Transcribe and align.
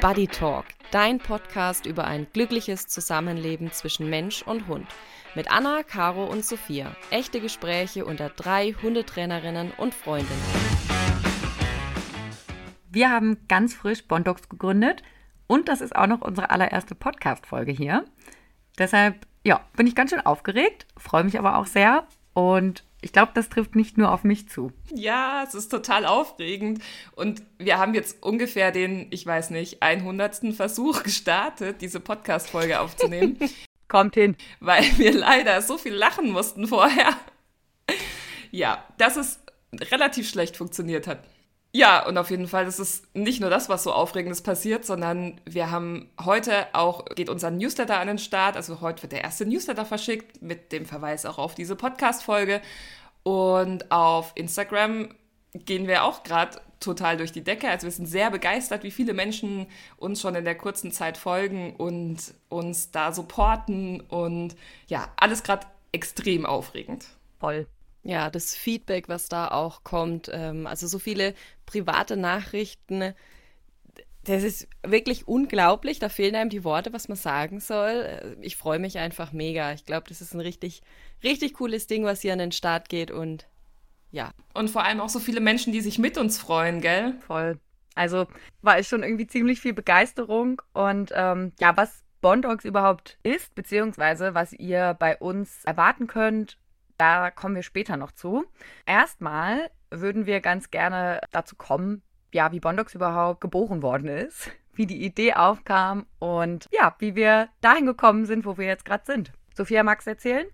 Buddy 0.00 0.28
Talk, 0.28 0.66
dein 0.92 1.18
Podcast 1.18 1.84
über 1.84 2.06
ein 2.06 2.28
glückliches 2.32 2.86
Zusammenleben 2.86 3.72
zwischen 3.72 4.08
Mensch 4.08 4.42
und 4.42 4.68
Hund. 4.68 4.86
Mit 5.34 5.50
Anna, 5.50 5.82
Caro 5.82 6.24
und 6.24 6.44
Sophia. 6.44 6.94
Echte 7.10 7.40
Gespräche 7.40 8.04
unter 8.04 8.28
drei 8.28 8.76
Hundetrainerinnen 8.80 9.72
und 9.76 9.92
Freundinnen. 9.92 10.40
Wir 12.88 13.10
haben 13.10 13.38
ganz 13.48 13.74
frisch 13.74 14.06
Bondogs 14.06 14.48
gegründet 14.48 15.02
und 15.48 15.66
das 15.66 15.80
ist 15.80 15.96
auch 15.96 16.06
noch 16.06 16.20
unsere 16.20 16.50
allererste 16.50 16.94
Podcast-Folge 16.94 17.72
hier. 17.72 18.04
Deshalb, 18.78 19.26
ja, 19.42 19.66
bin 19.76 19.88
ich 19.88 19.96
ganz 19.96 20.10
schön 20.10 20.24
aufgeregt, 20.24 20.86
freue 20.96 21.24
mich 21.24 21.40
aber 21.40 21.58
auch 21.58 21.66
sehr 21.66 22.06
und 22.34 22.84
ich 23.00 23.12
glaube, 23.12 23.32
das 23.34 23.48
trifft 23.48 23.76
nicht 23.76 23.96
nur 23.96 24.10
auf 24.12 24.24
mich 24.24 24.48
zu. 24.48 24.72
Ja, 24.92 25.44
es 25.46 25.54
ist 25.54 25.68
total 25.68 26.04
aufregend. 26.04 26.82
Und 27.14 27.42
wir 27.58 27.78
haben 27.78 27.94
jetzt 27.94 28.22
ungefähr 28.22 28.72
den, 28.72 29.06
ich 29.10 29.24
weiß 29.24 29.50
nicht, 29.50 29.82
100. 29.82 30.54
Versuch 30.54 31.02
gestartet, 31.04 31.80
diese 31.80 32.00
Podcast-Folge 32.00 32.80
aufzunehmen. 32.80 33.38
Kommt 33.88 34.14
hin. 34.14 34.36
Weil 34.60 34.84
wir 34.98 35.14
leider 35.14 35.62
so 35.62 35.78
viel 35.78 35.94
lachen 35.94 36.30
mussten 36.30 36.66
vorher. 36.66 37.16
Ja, 38.50 38.84
dass 38.98 39.16
es 39.16 39.40
relativ 39.90 40.28
schlecht 40.28 40.56
funktioniert 40.56 41.06
hat. 41.06 41.24
Ja, 41.78 42.04
und 42.04 42.18
auf 42.18 42.30
jeden 42.30 42.48
Fall, 42.48 42.66
ist 42.66 43.06
nicht 43.14 43.40
nur 43.40 43.50
das, 43.50 43.68
was 43.68 43.84
so 43.84 43.92
Aufregendes 43.92 44.42
passiert, 44.42 44.84
sondern 44.84 45.40
wir 45.44 45.70
haben 45.70 46.10
heute 46.24 46.66
auch, 46.72 47.04
geht 47.14 47.28
unser 47.28 47.52
Newsletter 47.52 48.00
an 48.00 48.08
den 48.08 48.18
Start. 48.18 48.56
Also 48.56 48.80
heute 48.80 49.02
wird 49.02 49.12
der 49.12 49.22
erste 49.22 49.46
Newsletter 49.46 49.84
verschickt 49.84 50.42
mit 50.42 50.72
dem 50.72 50.86
Verweis 50.86 51.24
auch 51.24 51.38
auf 51.38 51.54
diese 51.54 51.76
Podcast-Folge. 51.76 52.62
Und 53.22 53.92
auf 53.92 54.32
Instagram 54.34 55.14
gehen 55.54 55.86
wir 55.86 56.02
auch 56.02 56.24
gerade 56.24 56.60
total 56.80 57.16
durch 57.16 57.30
die 57.30 57.44
Decke. 57.44 57.68
Also 57.68 57.86
wir 57.86 57.92
sind 57.92 58.06
sehr 58.06 58.32
begeistert, 58.32 58.82
wie 58.82 58.90
viele 58.90 59.14
Menschen 59.14 59.68
uns 59.98 60.20
schon 60.20 60.34
in 60.34 60.44
der 60.44 60.58
kurzen 60.58 60.90
Zeit 60.90 61.16
folgen 61.16 61.76
und 61.76 62.34
uns 62.48 62.90
da 62.90 63.12
supporten. 63.12 64.00
Und 64.00 64.56
ja, 64.88 65.12
alles 65.14 65.44
gerade 65.44 65.68
extrem 65.92 66.44
aufregend. 66.44 67.06
Voll. 67.38 67.68
Ja, 68.08 68.30
das 68.30 68.56
Feedback, 68.56 69.10
was 69.10 69.28
da 69.28 69.48
auch 69.48 69.84
kommt, 69.84 70.30
ähm, 70.32 70.66
also 70.66 70.86
so 70.86 70.98
viele 70.98 71.34
private 71.66 72.16
Nachrichten, 72.16 73.12
das 74.24 74.44
ist 74.44 74.66
wirklich 74.82 75.28
unglaublich. 75.28 75.98
Da 75.98 76.08
fehlen 76.08 76.34
einem 76.34 76.48
die 76.48 76.64
Worte, 76.64 76.94
was 76.94 77.08
man 77.08 77.18
sagen 77.18 77.60
soll. 77.60 78.38
Ich 78.40 78.56
freue 78.56 78.78
mich 78.78 78.96
einfach 78.96 79.32
mega. 79.32 79.74
Ich 79.74 79.84
glaube, 79.84 80.08
das 80.08 80.22
ist 80.22 80.32
ein 80.32 80.40
richtig, 80.40 80.80
richtig 81.22 81.52
cooles 81.52 81.86
Ding, 81.86 82.04
was 82.04 82.22
hier 82.22 82.32
an 82.32 82.38
den 82.38 82.52
Start 82.52 82.88
geht 82.88 83.10
und 83.10 83.46
ja. 84.10 84.30
Und 84.54 84.70
vor 84.70 84.84
allem 84.84 85.02
auch 85.02 85.10
so 85.10 85.18
viele 85.18 85.40
Menschen, 85.40 85.74
die 85.74 85.82
sich 85.82 85.98
mit 85.98 86.16
uns 86.16 86.38
freuen, 86.38 86.80
gell? 86.80 87.12
Voll. 87.26 87.58
Also 87.94 88.26
war 88.62 88.78
es 88.78 88.88
schon 88.88 89.02
irgendwie 89.02 89.26
ziemlich 89.26 89.60
viel 89.60 89.74
Begeisterung 89.74 90.62
und 90.72 91.12
ähm, 91.14 91.52
ja, 91.60 91.76
was 91.76 92.04
Bondogs 92.22 92.64
überhaupt 92.64 93.18
ist, 93.22 93.54
beziehungsweise 93.54 94.32
was 94.32 94.54
ihr 94.54 94.96
bei 94.98 95.18
uns 95.18 95.62
erwarten 95.66 96.06
könnt 96.06 96.56
da 96.98 97.30
kommen 97.30 97.54
wir 97.54 97.62
später 97.62 97.96
noch 97.96 98.12
zu. 98.12 98.44
Erstmal 98.84 99.70
würden 99.90 100.26
wir 100.26 100.40
ganz 100.40 100.70
gerne 100.70 101.20
dazu 101.30 101.56
kommen, 101.56 102.02
ja, 102.32 102.52
wie 102.52 102.60
Bondox 102.60 102.94
überhaupt 102.94 103.40
geboren 103.40 103.82
worden 103.82 104.08
ist, 104.08 104.50
wie 104.74 104.86
die 104.86 105.04
Idee 105.04 105.34
aufkam 105.34 106.06
und 106.18 106.66
ja, 106.70 106.94
wie 106.98 107.14
wir 107.14 107.48
dahin 107.60 107.86
gekommen 107.86 108.26
sind, 108.26 108.44
wo 108.44 108.58
wir 108.58 108.66
jetzt 108.66 108.84
gerade 108.84 109.04
sind. 109.06 109.32
Sophia, 109.54 109.82
magst 109.82 110.06
du 110.06 110.10
erzählen? 110.10 110.46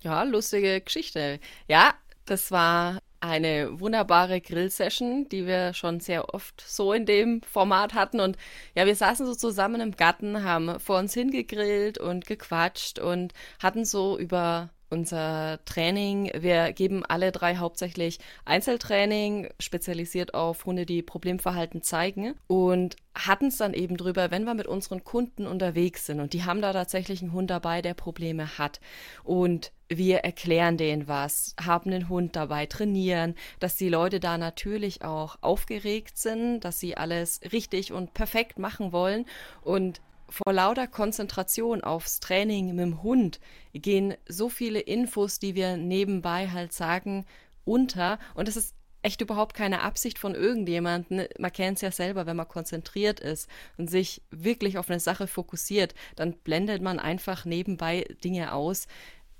Ja, 0.00 0.24
lustige 0.24 0.80
Geschichte. 0.80 1.38
Ja, 1.68 1.94
das 2.24 2.50
war 2.50 2.98
eine 3.20 3.78
wunderbare 3.78 4.40
Grillsession, 4.40 5.28
die 5.28 5.46
wir 5.46 5.74
schon 5.74 6.00
sehr 6.00 6.34
oft 6.34 6.60
so 6.60 6.92
in 6.92 7.06
dem 7.06 7.40
Format 7.42 7.94
hatten. 7.94 8.18
Und 8.18 8.36
ja, 8.74 8.84
wir 8.84 8.96
saßen 8.96 9.24
so 9.26 9.34
zusammen 9.34 9.80
im 9.80 9.92
Garten, 9.92 10.42
haben 10.42 10.80
vor 10.80 10.98
uns 10.98 11.14
hingegrillt 11.14 11.98
und 11.98 12.26
gequatscht 12.26 12.98
und 12.98 13.32
hatten 13.60 13.84
so 13.84 14.18
über 14.18 14.70
unser 14.92 15.58
Training. 15.64 16.30
Wir 16.38 16.72
geben 16.72 17.04
alle 17.04 17.32
drei 17.32 17.56
hauptsächlich 17.56 18.18
Einzeltraining, 18.44 19.48
spezialisiert 19.58 20.34
auf 20.34 20.66
Hunde, 20.66 20.86
die 20.86 21.02
Problemverhalten 21.02 21.82
zeigen 21.82 22.34
und 22.46 22.96
hatten 23.14 23.46
es 23.46 23.56
dann 23.56 23.74
eben 23.74 23.96
drüber, 23.96 24.30
wenn 24.30 24.44
wir 24.44 24.54
mit 24.54 24.66
unseren 24.66 25.02
Kunden 25.02 25.46
unterwegs 25.46 26.06
sind 26.06 26.20
und 26.20 26.34
die 26.34 26.44
haben 26.44 26.62
da 26.62 26.72
tatsächlich 26.72 27.22
einen 27.22 27.32
Hund 27.32 27.50
dabei, 27.50 27.82
der 27.82 27.94
Probleme 27.94 28.58
hat 28.58 28.80
und 29.24 29.72
wir 29.88 30.18
erklären 30.18 30.76
denen 30.76 31.08
was, 31.08 31.54
haben 31.60 31.90
einen 31.90 32.08
Hund 32.08 32.36
dabei, 32.36 32.66
trainieren, 32.66 33.34
dass 33.60 33.76
die 33.76 33.88
Leute 33.88 34.20
da 34.20 34.38
natürlich 34.38 35.02
auch 35.04 35.36
aufgeregt 35.40 36.16
sind, 36.16 36.60
dass 36.60 36.80
sie 36.80 36.96
alles 36.96 37.40
richtig 37.52 37.92
und 37.92 38.14
perfekt 38.14 38.58
machen 38.58 38.92
wollen 38.92 39.26
und 39.62 40.00
vor 40.32 40.52
lauter 40.52 40.86
Konzentration 40.86 41.84
aufs 41.84 42.18
Training 42.20 42.68
mit 42.68 42.78
dem 42.78 43.02
Hund 43.02 43.38
gehen 43.74 44.14
so 44.26 44.48
viele 44.48 44.80
Infos, 44.80 45.38
die 45.38 45.54
wir 45.54 45.76
nebenbei 45.76 46.48
halt 46.48 46.72
sagen, 46.72 47.26
unter. 47.64 48.18
Und 48.34 48.48
das 48.48 48.56
ist 48.56 48.74
echt 49.02 49.20
überhaupt 49.20 49.54
keine 49.54 49.82
Absicht 49.82 50.18
von 50.18 50.34
irgendjemandem. 50.34 51.26
Man 51.38 51.52
kennt 51.52 51.76
es 51.76 51.82
ja 51.82 51.90
selber, 51.90 52.24
wenn 52.24 52.36
man 52.36 52.48
konzentriert 52.48 53.20
ist 53.20 53.48
und 53.76 53.90
sich 53.90 54.22
wirklich 54.30 54.78
auf 54.78 54.88
eine 54.88 55.00
Sache 55.00 55.26
fokussiert, 55.26 55.94
dann 56.16 56.32
blendet 56.32 56.80
man 56.80 56.98
einfach 56.98 57.44
nebenbei 57.44 58.06
Dinge 58.24 58.54
aus. 58.54 58.86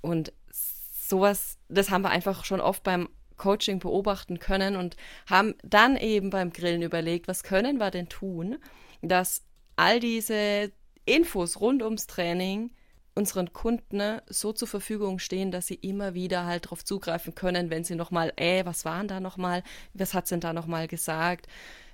Und 0.01 0.31
sowas, 0.51 1.57
das 1.69 1.89
haben 1.89 2.03
wir 2.03 2.11
einfach 2.11 2.45
schon 2.45 2.61
oft 2.61 2.83
beim 2.83 3.09
Coaching 3.37 3.79
beobachten 3.79 4.37
können 4.37 4.75
und 4.75 4.95
haben 5.27 5.55
dann 5.63 5.97
eben 5.97 6.29
beim 6.29 6.51
Grillen 6.51 6.83
überlegt, 6.83 7.27
was 7.27 7.41
können 7.41 7.77
wir 7.77 7.89
denn 7.89 8.09
tun, 8.09 8.57
dass 9.01 9.41
all 9.75 9.99
diese 9.99 10.71
Infos 11.05 11.59
rund 11.59 11.83
ums 11.83 12.07
Training 12.07 12.71
unseren 13.15 13.53
Kunden 13.53 13.97
ne, 13.97 14.23
so 14.27 14.53
zur 14.53 14.67
Verfügung 14.67 15.19
stehen, 15.19 15.51
dass 15.51 15.67
sie 15.67 15.75
immer 15.75 16.13
wieder 16.13 16.45
halt 16.45 16.65
darauf 16.65 16.83
zugreifen 16.83 17.35
können, 17.35 17.69
wenn 17.69 17.83
sie 17.83 17.95
nochmal, 17.95 18.33
äh, 18.37 18.65
was 18.65 18.85
waren 18.85 19.07
da 19.07 19.19
nochmal, 19.19 19.63
was 19.93 20.13
hat 20.13 20.27
sie 20.27 20.33
denn 20.35 20.41
da 20.41 20.53
nochmal 20.53 20.87
gesagt? 20.87 21.47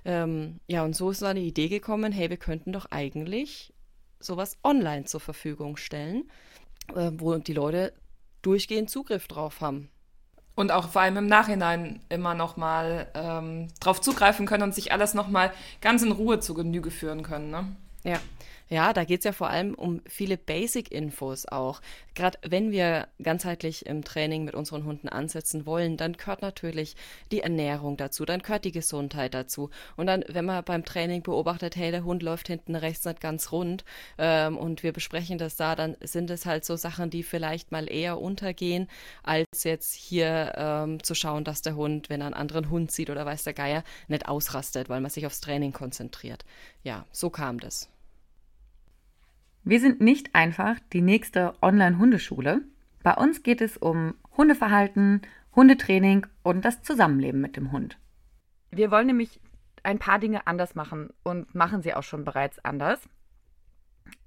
Ähm, 0.06 0.60
ja, 0.68 0.84
und 0.84 0.96
so 0.96 1.12
ist 1.12 1.22
dann 1.22 1.36
die 1.36 1.48
Idee 1.48 1.68
gekommen, 1.68 2.12
hey, 2.12 2.30
wir 2.30 2.38
könnten 2.38 2.72
doch 2.72 2.86
eigentlich 2.90 3.74
sowas 4.20 4.58
online 4.64 5.06
zur 5.06 5.20
Verfügung 5.20 5.78
stellen, 5.78 6.30
äh, 6.96 7.12
wo 7.14 7.38
die 7.38 7.54
Leute 7.54 7.94
durchgehend 8.42 8.90
Zugriff 8.90 9.28
drauf 9.28 9.60
haben. 9.62 9.90
Und 10.56 10.72
auch 10.72 10.90
vor 10.90 11.02
allem 11.02 11.18
im 11.18 11.28
Nachhinein 11.28 12.02
immer 12.10 12.34
nochmal 12.34 13.08
ähm, 13.14 13.68
drauf 13.80 14.02
zugreifen 14.02 14.46
können 14.46 14.64
und 14.64 14.76
sich 14.76 14.92
alles 14.92 15.14
nochmal 15.14 15.54
ganz 15.80 16.02
in 16.02 16.12
Ruhe 16.12 16.40
zu 16.40 16.54
Genüge 16.54 16.92
führen 16.92 17.24
können. 17.24 17.50
Ne? 17.50 17.76
Ja, 18.04 18.20
ja, 18.70 18.94
da 18.94 19.04
geht 19.04 19.22
es 19.22 19.26
ja 19.26 19.32
vor 19.32 19.50
allem 19.50 19.74
um 19.74 20.02
viele 20.06 20.38
Basic-Infos 20.38 21.48
auch. 21.48 21.82
Gerade 22.14 22.38
wenn 22.48 22.72
wir 22.72 23.08
ganzheitlich 23.22 23.88
im 23.88 24.04
Training 24.04 24.46
mit 24.46 24.54
unseren 24.54 24.86
Hunden 24.86 25.10
ansetzen 25.10 25.66
wollen, 25.66 25.98
dann 25.98 26.14
gehört 26.14 26.44
natürlich 26.44 26.96
die 27.32 27.42
Ernährung 27.42 27.98
dazu, 27.98 28.26
dann 28.26 28.42
gehört 28.42 28.66
die 28.66 28.72
Gesundheit 28.72 29.34
dazu. 29.34 29.72
Und 29.96 30.06
dann, 30.06 30.24
wenn 30.28 30.46
man 30.46 30.64
beim 30.64 30.86
Training 30.86 31.24
beobachtet, 31.24 31.76
hey, 31.76 31.90
der 31.90 32.04
Hund 32.04 32.22
läuft 32.22 32.48
hinten 32.48 32.76
rechts 32.76 33.06
nicht 33.06 33.22
ganz 33.22 33.52
rund 33.52 33.84
ähm, 34.20 34.56
und 34.58 34.84
wir 34.84 34.94
besprechen 34.94 35.40
das 35.40 35.56
da, 35.56 35.76
dann 35.76 35.98
sind 36.02 36.30
es 36.30 36.46
halt 36.46 36.64
so 36.64 36.76
Sachen, 36.76 37.10
die 37.10 37.24
vielleicht 37.24 37.72
mal 37.72 37.90
eher 37.90 38.20
untergehen, 38.20 38.88
als 39.24 39.64
jetzt 39.64 39.94
hier 39.94 40.54
ähm, 40.56 41.04
zu 41.04 41.16
schauen, 41.16 41.44
dass 41.44 41.64
der 41.64 41.76
Hund, 41.76 42.10
wenn 42.10 42.22
er 42.22 42.28
einen 42.28 42.36
anderen 42.36 42.70
Hund 42.70 42.92
sieht 42.92 43.10
oder 43.10 43.26
weiß 43.26 43.44
der 43.46 43.54
Geier, 43.54 43.84
nicht 44.08 44.28
ausrastet, 44.28 44.90
weil 44.90 45.02
man 45.02 45.10
sich 45.10 45.26
aufs 45.26 45.42
Training 45.42 45.74
konzentriert. 45.74 46.46
Ja, 46.84 47.06
so 47.12 47.32
kam 47.32 47.60
das. 47.60 47.90
Wir 49.64 49.80
sind 49.80 50.02
nicht 50.02 50.36
einfach 50.36 50.80
die 50.94 51.02
nächste 51.02 51.54
Online-Hundeschule. 51.62 52.62
Bei 53.04 53.14
uns 53.14 53.44
geht 53.44 53.62
es 53.62 53.78
um 53.78 54.16
Hundeverhalten, 54.38 55.22
Hundetraining 55.56 56.26
und 56.44 56.64
das 56.64 56.82
Zusammenleben 56.82 57.42
mit 57.42 57.58
dem 57.58 57.72
Hund. 57.72 57.98
Wir 58.72 58.92
wollen 58.92 59.08
nämlich 59.08 59.42
ein 59.84 60.00
paar 60.00 60.20
Dinge 60.20 60.48
anders 60.48 60.76
machen 60.76 61.10
und 61.24 61.54
machen 61.56 61.82
sie 61.82 61.94
auch 61.94 62.04
schon 62.04 62.24
bereits 62.24 62.64
anders. 62.64 63.02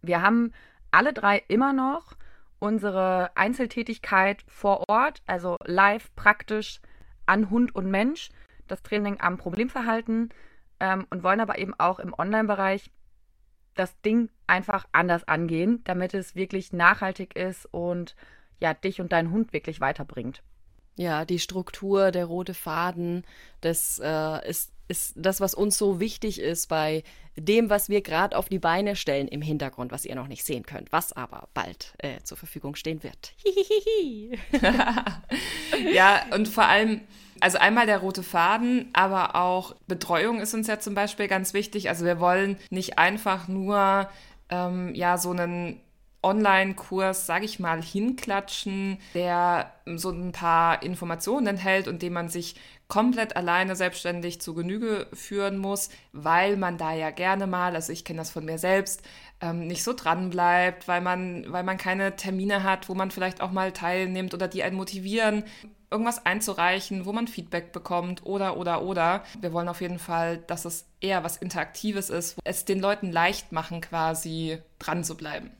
Wir 0.00 0.22
haben 0.22 0.52
alle 0.90 1.12
drei 1.12 1.42
immer 1.48 1.72
noch 1.72 2.16
unsere 2.58 3.36
Einzeltätigkeit 3.36 4.44
vor 4.46 4.88
Ort, 4.88 5.22
also 5.26 5.56
live 5.64 6.14
praktisch 6.14 6.80
an 7.26 7.50
Hund 7.50 7.74
und 7.74 7.90
Mensch, 7.90 8.30
das 8.68 8.82
Training 8.82 9.20
am 9.20 9.36
Problemverhalten 9.36 10.30
ähm, 10.78 11.06
und 11.10 11.22
wollen 11.22 11.40
aber 11.40 11.58
eben 11.58 11.74
auch 11.78 11.98
im 11.98 12.14
Online-Bereich 12.16 12.90
das 13.74 13.98
Ding 14.02 14.28
einfach 14.46 14.86
anders 14.92 15.26
angehen, 15.28 15.80
damit 15.84 16.14
es 16.14 16.34
wirklich 16.34 16.72
nachhaltig 16.72 17.36
ist 17.36 17.66
und 17.72 18.14
ja, 18.60 18.74
dich 18.74 19.00
und 19.00 19.12
deinen 19.12 19.30
Hund 19.30 19.52
wirklich 19.52 19.80
weiterbringt. 19.80 20.42
Ja, 20.96 21.24
die 21.24 21.38
Struktur, 21.38 22.10
der 22.10 22.26
rote 22.26 22.54
Faden, 22.54 23.24
das 23.60 23.98
äh, 24.02 24.48
ist, 24.48 24.72
ist 24.88 25.14
das, 25.16 25.40
was 25.40 25.54
uns 25.54 25.78
so 25.78 26.00
wichtig 26.00 26.38
ist 26.38 26.68
bei 26.68 27.02
dem, 27.34 27.70
was 27.70 27.88
wir 27.88 28.02
gerade 28.02 28.36
auf 28.36 28.50
die 28.50 28.58
Beine 28.58 28.94
stellen 28.94 29.26
im 29.26 29.40
Hintergrund, 29.40 29.90
was 29.90 30.04
ihr 30.04 30.14
noch 30.14 30.28
nicht 30.28 30.44
sehen 30.44 30.64
könnt, 30.64 30.92
was 30.92 31.12
aber 31.12 31.48
bald 31.54 31.94
äh, 31.98 32.20
zur 32.22 32.36
Verfügung 32.36 32.74
stehen 32.74 33.02
wird. 33.02 33.34
ja, 35.92 36.26
und 36.34 36.46
vor 36.46 36.64
allem 36.64 37.00
Also 37.42 37.58
einmal 37.58 37.86
der 37.86 37.98
rote 37.98 38.22
Faden, 38.22 38.88
aber 38.92 39.34
auch 39.34 39.74
Betreuung 39.88 40.40
ist 40.40 40.54
uns 40.54 40.68
ja 40.68 40.78
zum 40.78 40.94
Beispiel 40.94 41.26
ganz 41.26 41.54
wichtig. 41.54 41.88
Also 41.88 42.04
wir 42.04 42.20
wollen 42.20 42.56
nicht 42.70 42.98
einfach 42.98 43.48
nur 43.48 44.08
ähm, 44.48 44.94
ja 44.94 45.18
so 45.18 45.32
einen 45.32 45.80
Online-Kurs, 46.22 47.26
sage 47.26 47.44
ich 47.44 47.58
mal, 47.58 47.82
hinklatschen, 47.82 48.98
der 49.14 49.72
so 49.96 50.10
ein 50.10 50.30
paar 50.30 50.84
Informationen 50.84 51.48
enthält 51.48 51.88
und 51.88 52.00
den 52.02 52.12
man 52.12 52.28
sich 52.28 52.54
komplett 52.86 53.34
alleine 53.36 53.74
selbstständig 53.74 54.40
zu 54.40 54.54
Genüge 54.54 55.08
führen 55.12 55.58
muss, 55.58 55.88
weil 56.12 56.56
man 56.56 56.78
da 56.78 56.92
ja 56.92 57.10
gerne 57.10 57.48
mal, 57.48 57.74
also 57.74 57.92
ich 57.92 58.04
kenne 58.04 58.18
das 58.18 58.30
von 58.30 58.44
mir 58.44 58.58
selbst, 58.58 59.02
ähm, 59.40 59.66
nicht 59.66 59.82
so 59.82 59.94
dran 59.94 60.30
bleibt, 60.30 60.86
weil 60.86 61.00
man, 61.00 61.44
weil 61.48 61.64
man 61.64 61.76
keine 61.76 62.14
Termine 62.14 62.62
hat, 62.62 62.88
wo 62.88 62.94
man 62.94 63.10
vielleicht 63.10 63.40
auch 63.40 63.50
mal 63.50 63.72
teilnimmt 63.72 64.32
oder 64.32 64.46
die 64.46 64.62
einen 64.62 64.76
motivieren, 64.76 65.42
irgendwas 65.92 66.26
einzureichen, 66.26 67.06
wo 67.06 67.12
man 67.12 67.28
Feedback 67.28 67.72
bekommt 67.72 68.26
oder 68.26 68.56
oder 68.56 68.82
oder. 68.82 69.22
Wir 69.40 69.52
wollen 69.52 69.68
auf 69.68 69.80
jeden 69.80 69.98
Fall, 69.98 70.38
dass 70.38 70.64
es 70.64 70.86
eher 71.00 71.22
was 71.22 71.36
Interaktives 71.36 72.10
ist, 72.10 72.36
wo 72.36 72.40
es 72.44 72.64
den 72.64 72.80
Leuten 72.80 73.12
leicht 73.12 73.52
machen, 73.52 73.80
quasi 73.80 74.58
dran 74.78 75.04
zu 75.04 75.16
bleiben. 75.16 75.52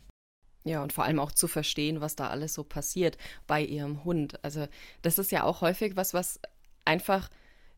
Ja, 0.64 0.82
und 0.82 0.92
vor 0.92 1.04
allem 1.04 1.18
auch 1.18 1.32
zu 1.32 1.48
verstehen, 1.48 2.00
was 2.00 2.16
da 2.16 2.28
alles 2.28 2.54
so 2.54 2.64
passiert 2.64 3.18
bei 3.46 3.60
ihrem 3.60 4.04
Hund. 4.04 4.42
Also 4.44 4.66
das 5.02 5.18
ist 5.18 5.32
ja 5.32 5.42
auch 5.44 5.60
häufig 5.60 5.96
was, 5.96 6.14
was 6.14 6.40
einfach 6.84 7.28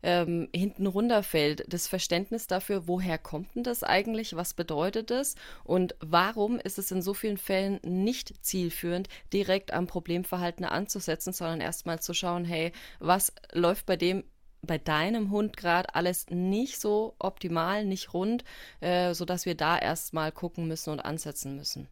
ähm, 0.05 0.47
hinten 0.55 0.85
runterfällt. 0.85 1.65
Das 1.67 1.87
Verständnis 1.87 2.45
dafür, 2.45 2.87
woher 2.87 3.17
kommt 3.17 3.55
denn 3.55 3.63
das 3.63 3.83
eigentlich, 3.83 4.35
was 4.35 4.53
bedeutet 4.53 5.09
es 5.09 5.35
und 5.63 5.95
warum 5.99 6.59
ist 6.59 6.77
es 6.77 6.91
in 6.91 7.01
so 7.01 7.15
vielen 7.15 7.37
Fällen 7.37 7.79
nicht 7.83 8.45
zielführend, 8.45 9.09
direkt 9.33 9.73
am 9.73 9.87
Problemverhalten 9.87 10.63
anzusetzen, 10.63 11.33
sondern 11.33 11.59
erstmal 11.59 11.99
zu 11.99 12.13
schauen, 12.13 12.45
hey, 12.45 12.71
was 12.99 13.33
läuft 13.51 13.85
bei 13.87 13.97
dem 13.97 14.23
bei 14.61 14.79
deinem 14.79 15.29
Hund 15.29 15.57
gerade 15.57 15.93
alles 15.93 16.25
nicht 16.31 16.79
so 16.79 17.15
optimal, 17.19 17.85
nicht 17.85 18.15
rund, 18.15 18.43
äh, 18.79 19.13
sodass 19.13 19.45
wir 19.45 19.53
da 19.53 19.77
erstmal 19.77 20.31
gucken 20.31 20.67
müssen 20.67 20.89
und 20.89 21.01
ansetzen 21.01 21.55
müssen. 21.55 21.87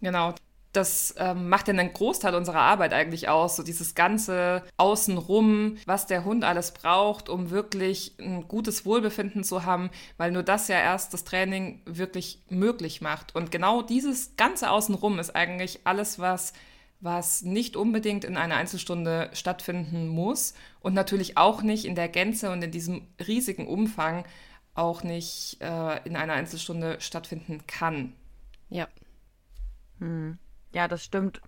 Genau. 0.00 0.32
Das 0.76 1.14
ähm, 1.16 1.48
macht 1.48 1.68
ja 1.68 1.74
einen 1.74 1.92
Großteil 1.92 2.34
unserer 2.34 2.60
Arbeit 2.60 2.92
eigentlich 2.92 3.30
aus, 3.30 3.56
so 3.56 3.62
dieses 3.62 3.94
ganze 3.94 4.62
Außenrum, 4.76 5.78
was 5.86 6.06
der 6.06 6.26
Hund 6.26 6.44
alles 6.44 6.72
braucht, 6.72 7.30
um 7.30 7.50
wirklich 7.50 8.14
ein 8.20 8.46
gutes 8.46 8.84
Wohlbefinden 8.84 9.42
zu 9.42 9.64
haben, 9.64 9.88
weil 10.18 10.32
nur 10.32 10.42
das 10.42 10.68
ja 10.68 10.78
erst 10.78 11.14
das 11.14 11.24
Training 11.24 11.80
wirklich 11.86 12.42
möglich 12.50 13.00
macht. 13.00 13.34
Und 13.34 13.50
genau 13.50 13.80
dieses 13.80 14.36
ganze 14.36 14.70
Außenrum 14.70 15.18
ist 15.18 15.34
eigentlich 15.34 15.80
alles, 15.84 16.18
was 16.18 16.52
was 17.00 17.42
nicht 17.42 17.76
unbedingt 17.76 18.24
in 18.24 18.36
einer 18.36 18.56
Einzelstunde 18.56 19.30
stattfinden 19.34 20.08
muss 20.08 20.54
und 20.80 20.94
natürlich 20.94 21.36
auch 21.36 21.62
nicht 21.62 21.84
in 21.84 21.94
der 21.94 22.08
Gänze 22.08 22.50
und 22.50 22.62
in 22.62 22.70
diesem 22.70 23.06
riesigen 23.26 23.66
Umfang 23.66 24.24
auch 24.74 25.02
nicht 25.02 25.58
äh, 25.60 26.02
in 26.04 26.16
einer 26.16 26.32
Einzelstunde 26.32 26.96
stattfinden 27.00 27.66
kann. 27.66 28.14
Ja, 28.70 28.88
hm. 29.98 30.38
Ja, 30.76 30.88
das 30.88 31.02
stimmt. 31.02 31.40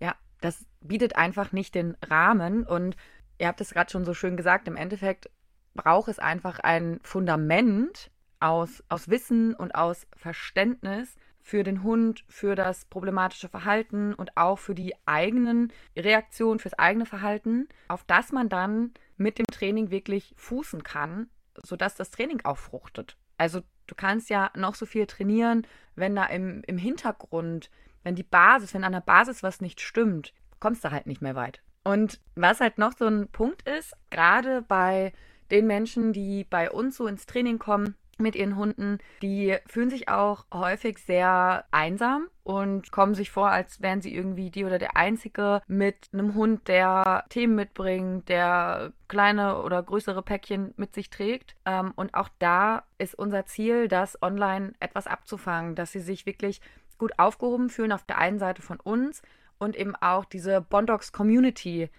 Ja, 0.00 0.16
das 0.40 0.66
bietet 0.80 1.14
einfach 1.14 1.52
nicht 1.52 1.76
den 1.76 1.96
Rahmen. 2.02 2.66
Und 2.66 2.96
ihr 3.38 3.46
habt 3.46 3.60
es 3.60 3.70
gerade 3.70 3.88
schon 3.88 4.04
so 4.04 4.14
schön 4.14 4.36
gesagt, 4.36 4.66
im 4.66 4.74
Endeffekt 4.74 5.30
braucht 5.74 6.08
es 6.08 6.18
einfach 6.18 6.58
ein 6.58 6.98
Fundament 7.04 8.10
aus, 8.40 8.82
aus 8.88 9.08
Wissen 9.08 9.54
und 9.54 9.76
aus 9.76 10.08
Verständnis 10.16 11.14
für 11.40 11.62
den 11.62 11.84
Hund, 11.84 12.24
für 12.28 12.56
das 12.56 12.86
problematische 12.86 13.48
Verhalten 13.48 14.12
und 14.12 14.36
auch 14.36 14.58
für 14.58 14.74
die 14.74 14.94
eigenen 15.06 15.72
Reaktionen, 15.96 16.58
fürs 16.58 16.76
eigene 16.76 17.06
Verhalten, 17.06 17.68
auf 17.86 18.02
das 18.02 18.32
man 18.32 18.48
dann 18.48 18.92
mit 19.16 19.38
dem 19.38 19.46
Training 19.46 19.90
wirklich 19.90 20.34
fußen 20.36 20.82
kann, 20.82 21.28
sodass 21.62 21.94
das 21.94 22.10
Training 22.10 22.40
auch 22.42 22.58
fruchtet. 22.58 23.16
Also 23.38 23.60
du 23.86 23.94
kannst 23.94 24.30
ja 24.30 24.50
noch 24.56 24.74
so 24.74 24.84
viel 24.84 25.06
trainieren, 25.06 25.64
wenn 25.94 26.16
da 26.16 26.24
im, 26.24 26.64
im 26.66 26.76
Hintergrund 26.76 27.70
wenn 28.04 28.14
die 28.14 28.22
Basis, 28.22 28.74
wenn 28.74 28.84
an 28.84 28.92
der 28.92 29.00
Basis 29.00 29.42
was 29.42 29.60
nicht 29.60 29.80
stimmt, 29.80 30.32
kommst 30.60 30.84
du 30.84 30.90
halt 30.90 31.06
nicht 31.06 31.22
mehr 31.22 31.34
weit. 31.34 31.62
Und 31.82 32.20
was 32.36 32.60
halt 32.60 32.78
noch 32.78 32.92
so 32.96 33.06
ein 33.06 33.28
Punkt 33.28 33.68
ist, 33.68 33.94
gerade 34.10 34.62
bei 34.62 35.12
den 35.50 35.66
Menschen, 35.66 36.12
die 36.12 36.44
bei 36.44 36.70
uns 36.70 36.96
so 36.96 37.06
ins 37.06 37.26
Training 37.26 37.58
kommen 37.58 37.94
mit 38.18 38.36
ihren 38.36 38.56
Hunden, 38.56 38.98
die 39.22 39.56
fühlen 39.66 39.90
sich 39.90 40.08
auch 40.08 40.46
häufig 40.52 40.98
sehr 40.98 41.64
einsam 41.70 42.28
und 42.42 42.92
kommen 42.92 43.14
sich 43.14 43.30
vor, 43.30 43.50
als 43.50 43.82
wären 43.82 44.00
sie 44.00 44.14
irgendwie 44.14 44.50
die 44.50 44.64
oder 44.64 44.78
der 44.78 44.96
Einzige 44.96 45.62
mit 45.66 46.08
einem 46.12 46.34
Hund, 46.34 46.68
der 46.68 47.24
Themen 47.28 47.54
mitbringt, 47.54 48.28
der 48.28 48.92
kleine 49.08 49.62
oder 49.62 49.82
größere 49.82 50.22
Päckchen 50.22 50.74
mit 50.76 50.94
sich 50.94 51.10
trägt. 51.10 51.56
Ähm, 51.64 51.92
und 51.96 52.14
auch 52.14 52.28
da 52.38 52.84
ist 52.98 53.14
unser 53.14 53.46
Ziel, 53.46 53.88
das 53.88 54.20
online 54.22 54.74
etwas 54.80 55.06
abzufangen, 55.06 55.74
dass 55.74 55.92
sie 55.92 56.00
sich 56.00 56.26
wirklich 56.26 56.60
gut 56.98 57.18
aufgehoben 57.18 57.70
fühlen 57.70 57.92
auf 57.92 58.04
der 58.04 58.18
einen 58.18 58.38
Seite 58.38 58.62
von 58.62 58.80
uns 58.80 59.22
und 59.58 59.76
eben 59.76 59.94
auch 59.96 60.24
diese 60.24 60.60
Bondox 60.60 61.12
Community 61.12 61.90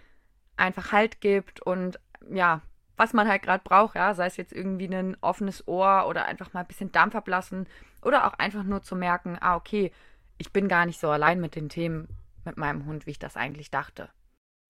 einfach 0.56 0.92
Halt 0.92 1.20
gibt 1.20 1.60
und 1.60 2.00
ja, 2.30 2.62
was 2.96 3.12
man 3.12 3.28
halt 3.28 3.42
gerade 3.42 3.62
braucht, 3.62 3.96
ja, 3.96 4.14
sei 4.14 4.26
es 4.26 4.36
jetzt 4.36 4.52
irgendwie 4.52 4.86
ein 4.86 5.16
offenes 5.20 5.68
Ohr 5.68 6.06
oder 6.08 6.24
einfach 6.24 6.52
mal 6.52 6.60
ein 6.60 6.66
bisschen 6.66 6.92
Dampf 6.92 7.14
ablassen 7.14 7.68
oder 8.02 8.26
auch 8.26 8.34
einfach 8.34 8.62
nur 8.62 8.82
zu 8.82 8.96
merken, 8.96 9.36
ah, 9.40 9.56
okay, 9.56 9.92
ich 10.38 10.52
bin 10.52 10.68
gar 10.68 10.86
nicht 10.86 10.98
so 10.98 11.10
allein 11.10 11.40
mit 11.40 11.54
den 11.56 11.68
Themen 11.68 12.08
mit 12.44 12.56
meinem 12.56 12.86
Hund, 12.86 13.06
wie 13.06 13.10
ich 13.10 13.18
das 13.18 13.36
eigentlich 13.36 13.70
dachte. 13.70 14.08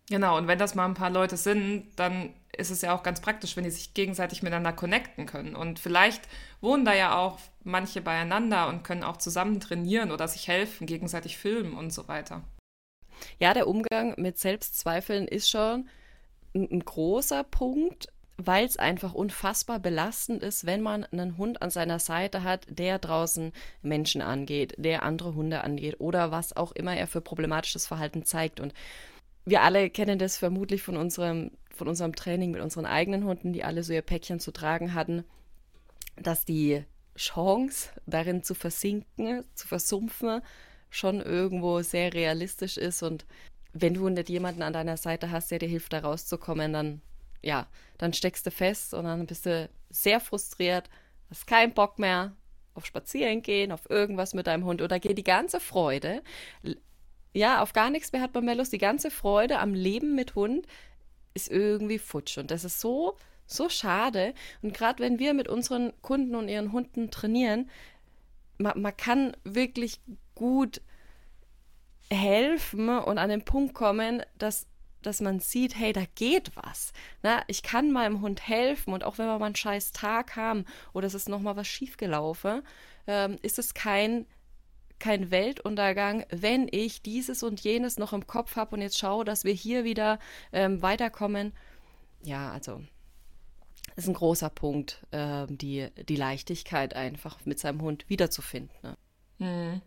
Genau, 0.08 0.38
und 0.38 0.46
wenn 0.46 0.58
das 0.58 0.74
mal 0.74 0.84
ein 0.84 0.94
paar 0.94 1.10
Leute 1.10 1.36
sind, 1.36 1.98
dann 1.98 2.32
ist 2.58 2.70
es 2.70 2.82
ja 2.82 2.94
auch 2.94 3.02
ganz 3.02 3.20
praktisch, 3.20 3.56
wenn 3.56 3.64
die 3.64 3.70
sich 3.70 3.94
gegenseitig 3.94 4.42
miteinander 4.42 4.72
connecten 4.72 5.26
können. 5.26 5.56
Und 5.56 5.78
vielleicht 5.78 6.22
wohnen 6.60 6.84
da 6.84 6.94
ja 6.94 7.16
auch 7.16 7.38
manche 7.64 8.00
beieinander 8.00 8.68
und 8.68 8.84
können 8.84 9.04
auch 9.04 9.16
zusammen 9.16 9.60
trainieren 9.60 10.10
oder 10.10 10.28
sich 10.28 10.48
helfen, 10.48 10.86
gegenseitig 10.86 11.36
filmen 11.36 11.74
und 11.74 11.92
so 11.92 12.08
weiter. 12.08 12.42
Ja, 13.38 13.54
der 13.54 13.68
Umgang 13.68 14.14
mit 14.16 14.38
Selbstzweifeln 14.38 15.26
ist 15.26 15.48
schon 15.48 15.88
ein, 16.54 16.80
großer 16.80 17.44
Punkt, 17.44 18.08
weil 18.38 18.66
es 18.66 18.76
einfach 18.76 19.14
unfassbar 19.14 19.78
belastend 19.78 20.42
ist, 20.42 20.66
wenn 20.66 20.82
man 20.82 21.04
einen 21.04 21.38
Hund 21.38 21.62
an 21.62 21.70
seiner 21.70 21.98
Seite 21.98 22.42
hat, 22.42 22.66
der 22.68 22.98
draußen 22.98 23.52
Menschen 23.82 24.22
angeht, 24.22 24.74
der 24.76 25.02
andere 25.02 25.34
Hunde 25.34 25.62
angeht 25.64 26.00
oder 26.00 26.30
was 26.30 26.54
auch 26.54 26.72
immer 26.72 26.96
er 26.96 27.06
für 27.06 27.20
problematisches 27.20 27.86
Verhalten 27.86 28.24
zeigt. 28.24 28.60
Und 28.60 28.74
wir 29.46 29.62
alle 29.62 29.88
kennen 29.90 30.18
das 30.18 30.36
vermutlich 30.36 30.82
von 30.82 30.96
unserem, 30.96 31.52
von 31.70 31.88
unserem 31.88 32.14
Training 32.14 32.50
mit 32.50 32.60
unseren 32.60 32.84
eigenen 32.84 33.24
Hunden, 33.24 33.52
die 33.52 33.64
alle 33.64 33.82
so 33.84 33.92
ihr 33.92 34.02
Päckchen 34.02 34.40
zu 34.40 34.50
tragen 34.50 34.92
hatten, 34.92 35.24
dass 36.16 36.44
die 36.44 36.84
Chance, 37.16 37.90
darin 38.06 38.42
zu 38.42 38.54
versinken, 38.54 39.44
zu 39.54 39.68
versumpfen, 39.68 40.42
schon 40.90 41.20
irgendwo 41.20 41.80
sehr 41.82 42.12
realistisch 42.12 42.76
ist. 42.76 43.02
Und 43.02 43.24
wenn 43.72 43.94
du 43.94 44.08
nicht 44.08 44.28
jemanden 44.28 44.62
an 44.62 44.72
deiner 44.72 44.96
Seite 44.96 45.30
hast, 45.30 45.50
der 45.50 45.60
dir 45.60 45.68
hilft, 45.68 45.92
da 45.92 46.00
rauszukommen, 46.00 46.72
dann, 46.72 47.00
ja, 47.42 47.68
dann 47.98 48.12
steckst 48.12 48.46
du 48.46 48.50
fest 48.50 48.94
und 48.94 49.04
dann 49.04 49.26
bist 49.26 49.46
du 49.46 49.70
sehr 49.90 50.20
frustriert, 50.20 50.90
hast 51.30 51.46
keinen 51.46 51.72
Bock 51.72 51.98
mehr 51.98 52.34
auf 52.74 52.84
Spazieren 52.84 53.42
gehen, 53.42 53.72
auf 53.72 53.88
irgendwas 53.88 54.34
mit 54.34 54.48
deinem 54.48 54.64
Hund 54.64 54.82
oder 54.82 54.98
geht 54.98 55.16
die 55.16 55.24
ganze 55.24 55.60
Freude 55.60 56.22
ja, 57.36 57.60
auf 57.60 57.74
gar 57.74 57.90
nichts 57.90 58.12
mehr 58.12 58.22
hat 58.22 58.34
man 58.34 58.46
mehr 58.46 58.54
Lust. 58.54 58.72
Die 58.72 58.78
ganze 58.78 59.10
Freude 59.10 59.58
am 59.58 59.74
Leben 59.74 60.14
mit 60.14 60.34
Hund 60.34 60.66
ist 61.34 61.50
irgendwie 61.50 61.98
futsch. 61.98 62.38
Und 62.38 62.50
das 62.50 62.64
ist 62.64 62.80
so, 62.80 63.18
so 63.46 63.68
schade. 63.68 64.32
Und 64.62 64.72
gerade 64.72 65.02
wenn 65.02 65.18
wir 65.18 65.34
mit 65.34 65.46
unseren 65.46 65.92
Kunden 66.00 66.34
und 66.34 66.48
ihren 66.48 66.72
Hunden 66.72 67.10
trainieren, 67.10 67.70
man, 68.56 68.80
man 68.80 68.96
kann 68.96 69.36
wirklich 69.44 70.00
gut 70.34 70.80
helfen 72.10 72.88
und 72.88 73.18
an 73.18 73.28
den 73.28 73.44
Punkt 73.44 73.74
kommen, 73.74 74.22
dass, 74.38 74.66
dass 75.02 75.20
man 75.20 75.38
sieht, 75.38 75.76
hey, 75.76 75.92
da 75.92 76.04
geht 76.14 76.52
was. 76.56 76.94
Na, 77.22 77.42
ich 77.48 77.62
kann 77.62 77.92
meinem 77.92 78.22
Hund 78.22 78.48
helfen 78.48 78.94
und 78.94 79.04
auch 79.04 79.18
wenn 79.18 79.26
wir 79.26 79.38
mal 79.38 79.44
einen 79.44 79.56
scheiß 79.56 79.92
Tag 79.92 80.36
haben 80.36 80.64
oder 80.94 81.06
es 81.06 81.14
ist 81.14 81.28
nochmal 81.28 81.56
was 81.56 81.66
schiefgelaufen, 81.66 82.62
ähm, 83.06 83.36
ist 83.42 83.58
es 83.58 83.74
kein 83.74 84.24
kein 84.98 85.30
Weltuntergang, 85.30 86.24
wenn 86.30 86.68
ich 86.70 87.02
dieses 87.02 87.42
und 87.42 87.60
jenes 87.60 87.98
noch 87.98 88.12
im 88.12 88.26
Kopf 88.26 88.56
habe 88.56 88.76
und 88.76 88.82
jetzt 88.82 88.98
schaue, 88.98 89.24
dass 89.24 89.44
wir 89.44 89.52
hier 89.52 89.84
wieder 89.84 90.18
ähm, 90.52 90.82
weiterkommen. 90.82 91.52
Ja, 92.22 92.50
also 92.50 92.82
ist 93.96 94.08
ein 94.08 94.14
großer 94.14 94.50
Punkt, 94.50 95.06
äh, 95.10 95.46
die, 95.48 95.88
die 96.08 96.16
Leichtigkeit 96.16 96.94
einfach 96.94 97.38
mit 97.46 97.58
seinem 97.58 97.80
Hund 97.80 98.04
wiederzufinden. 98.08 98.76
Ne? 98.82 98.96
Hm. 99.38 99.82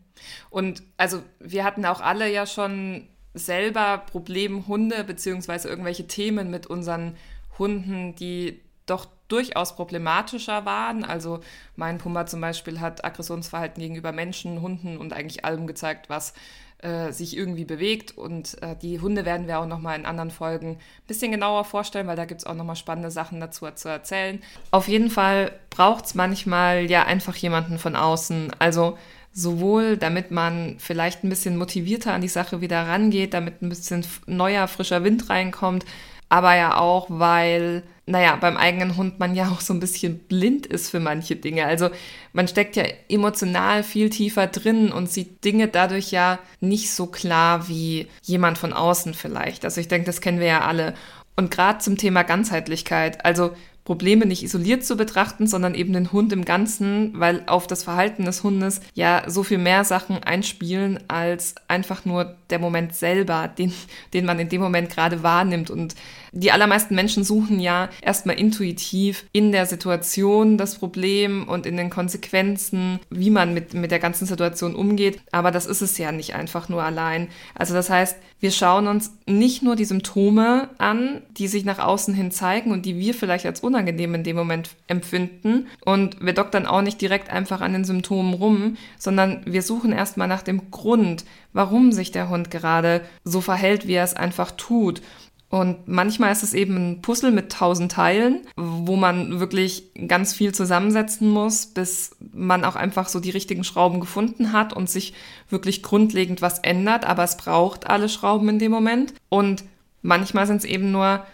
Und 0.49 0.83
also 0.97 1.21
wir 1.39 1.63
hatten 1.63 1.85
auch 1.85 2.01
alle 2.01 2.31
ja 2.31 2.45
schon 2.45 3.07
selber 3.33 3.99
Problemhunde 3.99 5.03
beziehungsweise 5.03 5.69
irgendwelche 5.69 6.07
Themen 6.07 6.49
mit 6.49 6.67
unseren 6.67 7.15
Hunden, 7.57 8.15
die 8.15 8.61
doch 8.85 9.07
durchaus 9.29 9.75
problematischer 9.75 10.65
waren. 10.65 11.05
Also 11.05 11.39
mein 11.75 11.97
Puma 11.97 12.25
zum 12.25 12.41
Beispiel 12.41 12.81
hat 12.81 13.05
Aggressionsverhalten 13.05 13.81
gegenüber 13.81 14.11
Menschen, 14.11 14.61
Hunden 14.61 14.97
und 14.97 15.13
eigentlich 15.13 15.45
allem 15.45 15.67
gezeigt, 15.67 16.09
was 16.09 16.33
äh, 16.79 17.11
sich 17.11 17.35
irgendwie 17.35 17.65
bewegt. 17.65 18.17
Und 18.17 18.61
äh, 18.61 18.75
die 18.81 18.99
Hunde 18.99 19.25
werden 19.25 19.47
wir 19.47 19.59
auch 19.59 19.65
nochmal 19.65 19.97
in 19.97 20.05
anderen 20.05 20.31
Folgen 20.31 20.71
ein 20.71 21.07
bisschen 21.07 21.31
genauer 21.31 21.65
vorstellen, 21.65 22.07
weil 22.07 22.15
da 22.15 22.25
gibt 22.25 22.41
es 22.41 22.47
auch 22.47 22.55
nochmal 22.55 22.75
spannende 22.75 23.11
Sachen 23.11 23.39
dazu 23.39 23.69
zu 23.71 23.87
erzählen. 23.87 24.41
Auf 24.71 24.87
jeden 24.87 25.09
Fall 25.09 25.51
braucht 25.69 26.05
es 26.05 26.15
manchmal 26.15 26.89
ja 26.89 27.03
einfach 27.05 27.35
jemanden 27.35 27.79
von 27.79 27.95
außen. 27.95 28.51
Also 28.59 28.97
sowohl 29.33 29.97
damit 29.97 30.31
man 30.31 30.77
vielleicht 30.79 31.23
ein 31.23 31.29
bisschen 31.29 31.57
motivierter 31.57 32.13
an 32.13 32.21
die 32.21 32.27
Sache 32.27 32.61
wieder 32.61 32.87
rangeht, 32.87 33.33
damit 33.33 33.61
ein 33.61 33.69
bisschen 33.69 34.05
neuer, 34.25 34.67
frischer 34.67 35.03
Wind 35.03 35.29
reinkommt, 35.29 35.85
aber 36.29 36.55
ja 36.55 36.77
auch, 36.77 37.07
weil, 37.09 37.83
naja, 38.05 38.35
beim 38.35 38.55
eigenen 38.55 38.95
Hund 38.95 39.19
man 39.19 39.35
ja 39.35 39.49
auch 39.49 39.61
so 39.61 39.73
ein 39.73 39.79
bisschen 39.79 40.19
blind 40.19 40.67
ist 40.67 40.91
für 40.91 40.99
manche 40.99 41.35
Dinge. 41.35 41.65
Also 41.65 41.89
man 42.33 42.47
steckt 42.47 42.75
ja 42.75 42.83
emotional 43.09 43.83
viel 43.83 44.11
tiefer 44.11 44.47
drin 44.47 44.91
und 44.91 45.09
sieht 45.09 45.43
Dinge 45.43 45.67
dadurch 45.67 46.11
ja 46.11 46.39
nicht 46.61 46.91
so 46.91 47.07
klar 47.07 47.67
wie 47.67 48.07
jemand 48.21 48.59
von 48.59 48.73
außen 48.73 49.15
vielleicht. 49.15 49.65
Also 49.65 49.81
ich 49.81 49.87
denke, 49.87 50.05
das 50.05 50.21
kennen 50.21 50.39
wir 50.39 50.47
ja 50.47 50.61
alle. 50.61 50.93
Und 51.35 51.51
gerade 51.51 51.79
zum 51.79 51.97
Thema 51.97 52.23
Ganzheitlichkeit, 52.23 53.25
also 53.25 53.51
Probleme 53.89 54.27
nicht 54.27 54.43
isoliert 54.43 54.85
zu 54.85 54.97
betrachten, 54.97 55.47
sondern 55.47 55.73
eben 55.73 55.93
den 55.93 56.11
Hund 56.11 56.31
im 56.31 56.45
Ganzen, 56.45 57.19
weil 57.19 57.41
auf 57.47 57.65
das 57.65 57.81
Verhalten 57.81 58.23
des 58.25 58.43
Hundes 58.43 58.81
ja 58.93 59.23
so 59.25 59.41
viel 59.41 59.57
mehr 59.57 59.83
Sachen 59.83 60.21
einspielen 60.21 60.99
als 61.07 61.55
einfach 61.67 62.05
nur 62.05 62.35
der 62.51 62.59
Moment 62.59 62.93
selber, 62.93 63.47
den, 63.47 63.73
den 64.13 64.25
man 64.25 64.37
in 64.37 64.47
dem 64.47 64.61
Moment 64.61 64.91
gerade 64.91 65.23
wahrnimmt. 65.23 65.71
Und 65.71 65.95
die 66.31 66.51
allermeisten 66.51 66.95
Menschen 66.95 67.23
suchen 67.23 67.59
ja 67.59 67.89
erstmal 68.01 68.39
intuitiv 68.39 69.25
in 69.31 69.51
der 69.51 69.65
Situation 69.65 70.57
das 70.57 70.75
Problem 70.75 71.47
und 71.47 71.65
in 71.65 71.77
den 71.77 71.89
Konsequenzen, 71.89 72.99
wie 73.09 73.29
man 73.29 73.53
mit, 73.53 73.73
mit 73.73 73.91
der 73.91 73.99
ganzen 73.99 74.25
Situation 74.25 74.75
umgeht. 74.75 75.19
Aber 75.31 75.51
das 75.51 75.65
ist 75.65 75.81
es 75.81 75.97
ja 75.97 76.11
nicht 76.11 76.35
einfach 76.35 76.69
nur 76.69 76.83
allein. 76.83 77.29
Also 77.55 77.73
das 77.73 77.89
heißt, 77.89 78.17
wir 78.39 78.51
schauen 78.51 78.87
uns 78.87 79.11
nicht 79.25 79.63
nur 79.63 79.75
die 79.75 79.85
Symptome 79.85 80.69
an, 80.77 81.21
die 81.37 81.47
sich 81.47 81.65
nach 81.65 81.79
außen 81.79 82.13
hin 82.13 82.31
zeigen 82.31 82.71
und 82.71 82.85
die 82.85 82.97
wir 82.97 83.13
vielleicht 83.13 83.45
als 83.45 83.59
unangenehm 83.59 84.15
in 84.15 84.23
dem 84.23 84.35
Moment 84.35 84.69
empfinden. 84.87 85.67
Und 85.83 86.23
wir 86.23 86.33
doktern 86.33 86.65
auch 86.65 86.81
nicht 86.81 87.01
direkt 87.01 87.29
einfach 87.29 87.61
an 87.61 87.73
den 87.73 87.85
Symptomen 87.85 88.33
rum, 88.33 88.77
sondern 88.97 89.41
wir 89.45 89.61
suchen 89.61 89.91
erstmal 89.91 90.27
nach 90.27 90.41
dem 90.41 90.71
Grund, 90.71 91.25
warum 91.53 91.91
sich 91.91 92.11
der 92.11 92.29
Hund 92.29 92.51
gerade 92.51 93.01
so 93.23 93.41
verhält, 93.41 93.87
wie 93.87 93.93
er 93.93 94.03
es 94.03 94.15
einfach 94.15 94.51
tut. 94.51 95.01
Und 95.49 95.87
manchmal 95.87 96.31
ist 96.31 96.43
es 96.43 96.53
eben 96.53 96.75
ein 96.75 97.01
Puzzle 97.01 97.31
mit 97.31 97.51
tausend 97.51 97.91
Teilen, 97.91 98.41
wo 98.55 98.95
man 98.95 99.39
wirklich 99.39 99.91
ganz 100.07 100.33
viel 100.33 100.53
zusammensetzen 100.53 101.27
muss, 101.27 101.65
bis 101.65 102.15
man 102.31 102.63
auch 102.63 102.75
einfach 102.75 103.09
so 103.09 103.19
die 103.19 103.31
richtigen 103.31 103.63
Schrauben 103.63 103.99
gefunden 103.99 104.53
hat 104.53 104.73
und 104.73 104.89
sich 104.89 105.13
wirklich 105.49 105.81
grundlegend 105.81 106.43
was 106.43 106.59
ändert. 106.59 107.03
Aber 107.03 107.23
es 107.23 107.35
braucht 107.35 107.89
alle 107.89 108.09
Schrauben 108.09 108.47
in 108.47 108.59
dem 108.59 108.71
Moment. 108.71 109.15
Und 109.29 109.63
manchmal 110.03 110.45
sind 110.45 110.57
es 110.57 110.65
eben 110.65 110.91
nur 110.91 111.25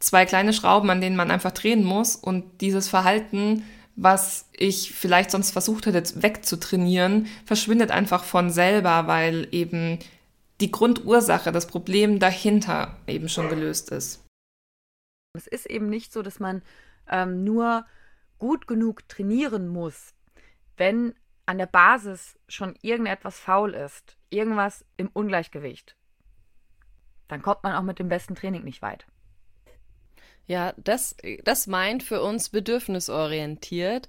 zwei 0.00 0.26
kleine 0.26 0.52
Schrauben, 0.52 0.90
an 0.90 1.00
denen 1.00 1.16
man 1.16 1.30
einfach 1.30 1.52
drehen 1.52 1.82
muss. 1.82 2.14
Und 2.14 2.44
dieses 2.60 2.88
Verhalten, 2.88 3.64
was 3.96 4.46
ich 4.52 4.92
vielleicht 4.92 5.30
sonst 5.30 5.50
versucht 5.50 5.86
hätte 5.86 6.22
wegzutrainieren, 6.22 7.26
verschwindet 7.46 7.90
einfach 7.90 8.24
von 8.24 8.50
selber, 8.50 9.06
weil 9.06 9.48
eben 9.50 9.98
die 10.62 10.70
Grundursache, 10.70 11.50
das 11.50 11.66
Problem 11.66 12.20
dahinter 12.20 12.96
eben 13.08 13.28
schon 13.28 13.48
gelöst 13.48 13.90
ist. 13.90 14.24
Es 15.34 15.48
ist 15.48 15.66
eben 15.66 15.88
nicht 15.88 16.12
so, 16.12 16.22
dass 16.22 16.38
man 16.38 16.62
ähm, 17.10 17.42
nur 17.42 17.84
gut 18.38 18.68
genug 18.68 19.08
trainieren 19.08 19.66
muss, 19.66 20.14
wenn 20.76 21.14
an 21.46 21.58
der 21.58 21.66
Basis 21.66 22.38
schon 22.48 22.76
irgendetwas 22.80 23.40
faul 23.40 23.74
ist, 23.74 24.16
irgendwas 24.30 24.84
im 24.96 25.08
Ungleichgewicht. 25.12 25.96
Dann 27.26 27.42
kommt 27.42 27.64
man 27.64 27.74
auch 27.74 27.82
mit 27.82 27.98
dem 27.98 28.08
besten 28.08 28.36
Training 28.36 28.62
nicht 28.62 28.82
weit. 28.82 29.06
Ja, 30.46 30.74
das, 30.76 31.16
das 31.42 31.66
meint 31.66 32.04
für 32.04 32.22
uns 32.22 32.50
bedürfnisorientiert, 32.50 34.08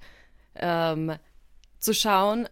ähm, 0.56 1.16
zu 1.80 1.94
schauen, 1.94 2.48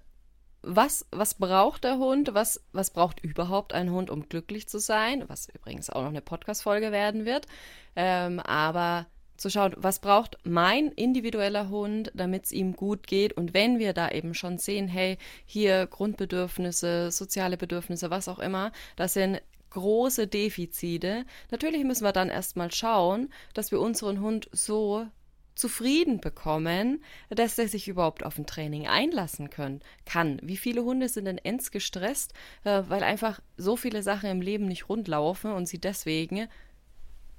was, 0.63 1.05
was 1.11 1.35
braucht 1.35 1.83
der 1.83 1.97
Hund, 1.97 2.33
was, 2.33 2.61
was 2.71 2.91
braucht 2.91 3.19
überhaupt 3.21 3.73
ein 3.73 3.91
Hund, 3.91 4.09
um 4.09 4.29
glücklich 4.29 4.67
zu 4.67 4.79
sein, 4.79 5.23
was 5.27 5.49
übrigens 5.49 5.89
auch 5.89 6.01
noch 6.01 6.09
eine 6.09 6.21
Podcast-Folge 6.21 6.91
werden 6.91 7.25
wird, 7.25 7.47
ähm, 7.95 8.39
aber 8.39 9.07
zu 9.37 9.49
schauen, 9.49 9.73
was 9.75 9.99
braucht 9.99 10.37
mein 10.43 10.91
individueller 10.91 11.69
Hund, 11.69 12.11
damit 12.13 12.45
es 12.45 12.51
ihm 12.51 12.75
gut 12.75 13.07
geht. 13.07 13.33
Und 13.33 13.55
wenn 13.55 13.79
wir 13.79 13.93
da 13.93 14.09
eben 14.09 14.35
schon 14.35 14.59
sehen, 14.59 14.87
hey, 14.87 15.17
hier 15.45 15.87
Grundbedürfnisse, 15.87 17.11
soziale 17.11 17.57
Bedürfnisse, 17.57 18.11
was 18.11 18.27
auch 18.27 18.37
immer, 18.37 18.71
das 18.95 19.13
sind 19.13 19.41
große 19.71 20.27
Defizite. 20.27 21.25
Natürlich 21.49 21.83
müssen 21.83 22.03
wir 22.03 22.11
dann 22.11 22.29
erstmal 22.29 22.71
schauen, 22.71 23.29
dass 23.53 23.71
wir 23.71 23.79
unseren 23.79 24.21
Hund 24.21 24.47
so 24.51 25.07
zufrieden 25.55 26.21
bekommen, 26.21 27.03
dass 27.29 27.57
er 27.57 27.67
sich 27.67 27.87
überhaupt 27.87 28.25
auf 28.25 28.37
ein 28.37 28.45
Training 28.45 28.87
einlassen 28.87 29.49
können, 29.49 29.81
kann. 30.05 30.39
Wie 30.41 30.57
viele 30.57 30.83
Hunde 30.83 31.09
sind 31.09 31.25
denn 31.25 31.37
ends 31.37 31.71
gestresst, 31.71 32.33
äh, 32.63 32.83
weil 32.87 33.03
einfach 33.03 33.39
so 33.57 33.75
viele 33.75 34.03
Sachen 34.03 34.29
im 34.29 34.41
Leben 34.41 34.67
nicht 34.67 34.89
rund 34.89 35.07
laufen 35.07 35.51
und 35.51 35.67
sie 35.67 35.79
deswegen, 35.79 36.47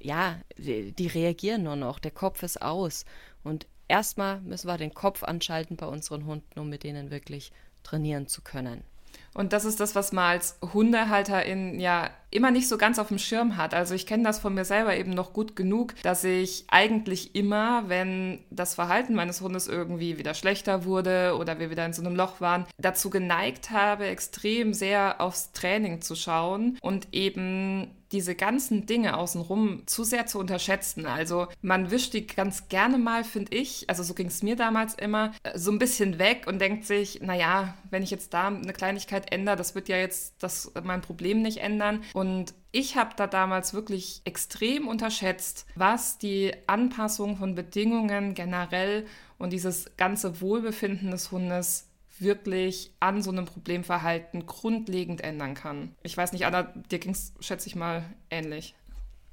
ja, 0.01 0.41
die, 0.57 1.07
reagieren 1.07 1.63
nur 1.65 1.77
noch, 1.77 1.99
der 1.99 2.11
Kopf 2.11 2.43
ist 2.43 2.61
aus. 2.61 3.05
Und 3.45 3.67
erstmal 3.89 4.41
müssen 4.41 4.69
wir 4.69 4.79
den 4.79 4.95
Kopf 4.95 5.23
anschalten 5.23 5.77
bei 5.77 5.87
unseren 5.87 6.27
Hunden, 6.27 6.59
um 6.59 6.69
mit 6.69 6.85
denen 6.85 7.11
wirklich 7.11 7.53
trainieren 7.83 8.27
zu 8.27 8.43
können. 8.43 8.85
Und 9.35 9.53
das 9.53 9.65
ist 9.65 9.81
das, 9.81 9.95
was 9.95 10.13
man 10.13 10.25
als 10.25 10.59
Hundehalterin 10.63 11.81
ja 11.81 12.11
immer 12.33 12.51
nicht 12.51 12.69
so 12.69 12.79
ganz 12.79 12.99
auf 12.99 13.09
dem 13.09 13.19
Schirm 13.19 13.57
hat. 13.57 13.75
Also 13.75 13.95
ich 13.95 14.07
kenne 14.07 14.25
das 14.25 14.41
von 14.41 14.55
mir 14.55 14.65
selber 14.65 14.97
eben 14.97 15.11
noch 15.11 15.33
gut 15.33 15.57
genug, 15.57 15.95
dass 16.03 16.25
ich 16.25 16.65
eigentlich 16.69 17.35
immer, 17.35 17.89
wenn 17.89 18.41
das 18.51 18.75
Verhalten 18.75 19.15
meines 19.15 19.41
Hundes 19.41 19.69
irgendwie 19.69 20.19
wieder 20.19 20.35
schlechter 20.35 20.85
wurde 20.85 21.37
oder 21.39 21.59
wir 21.59 21.71
wieder 21.71 21.87
in 21.87 21.93
so 21.93 22.03
einem 22.03 22.17
Loch 22.17 22.41
waren, 22.41 22.67
dazu 22.79 23.11
geneigt 23.11 23.71
habe, 23.71 24.07
extrem 24.07 24.75
sehr 24.75 25.21
aufs 25.21 25.53
Training 25.53 26.01
zu 26.01 26.15
schauen 26.15 26.79
und 26.81 27.09
eben 27.13 27.91
diese 28.13 28.35
ganzen 28.35 28.87
Dinge 28.87 29.17
außenrum 29.17 29.83
zu 29.87 30.05
sehr 30.05 30.27
zu 30.27 30.39
unterschätzen. 30.39 31.07
Also 31.07 31.49
man 31.63 31.91
wischt 31.91 32.13
die 32.13 32.27
ganz 32.27 32.69
gerne 32.69 32.99
mal, 32.99 33.25
finde 33.25 33.57
ich, 33.57 33.89
also 33.89 34.03
so 34.03 34.15
ging 34.15 34.27
es 34.27 34.43
mir 34.43 34.55
damals 34.55 34.95
immer, 34.95 35.33
so 35.55 35.73
ein 35.73 35.79
bisschen 35.79 36.19
weg 36.19 36.45
und 36.47 36.61
denkt 36.61 36.85
sich, 36.85 37.21
naja, 37.23 37.75
wenn 37.91 38.03
ich 38.03 38.11
jetzt 38.11 38.35
da 38.35 38.49
eine 38.49 38.73
Kleinigkeit 38.73 39.33
ändere, 39.33 39.57
das 39.57 39.75
wird 39.75 39.89
ja 39.89 39.97
jetzt 39.97 40.35
das, 40.43 40.73
mein 40.85 41.01
Problem 41.01 41.43
nicht 41.43 41.59
ändern. 41.59 42.03
Und 42.13 42.22
ich 42.73 42.97
habe 42.97 43.11
da 43.17 43.27
damals 43.27 43.75
wirklich 43.75 44.23
extrem 44.25 44.89
unterschätzt, 44.89 45.67
was 45.75 46.19
die 46.19 46.53
Anpassung 46.67 47.37
von 47.37 47.55
Bedingungen 47.55 48.35
generell 48.35 49.07
und 49.39 49.53
dieses 49.53 49.91
ganze 49.97 50.41
Wohlbefinden 50.41 51.11
des 51.11 51.31
Hundes 51.31 51.89
wirklich 52.19 52.93
an 53.01 53.23
so 53.23 53.31
einem 53.31 53.47
Problemverhalten 53.47 54.47
grundlegend 54.47 55.23
ändern 55.23 55.55
kann. 55.55 55.95
Ich 56.03 56.17
weiß 56.17 56.33
nicht, 56.33 56.47
Anna, 56.47 56.63
dir 56.91 56.99
ging 56.99 57.13
es, 57.13 57.35
schätze 57.41 57.69
ich 57.69 57.77
mal, 57.77 58.05
ähnlich. 58.31 58.75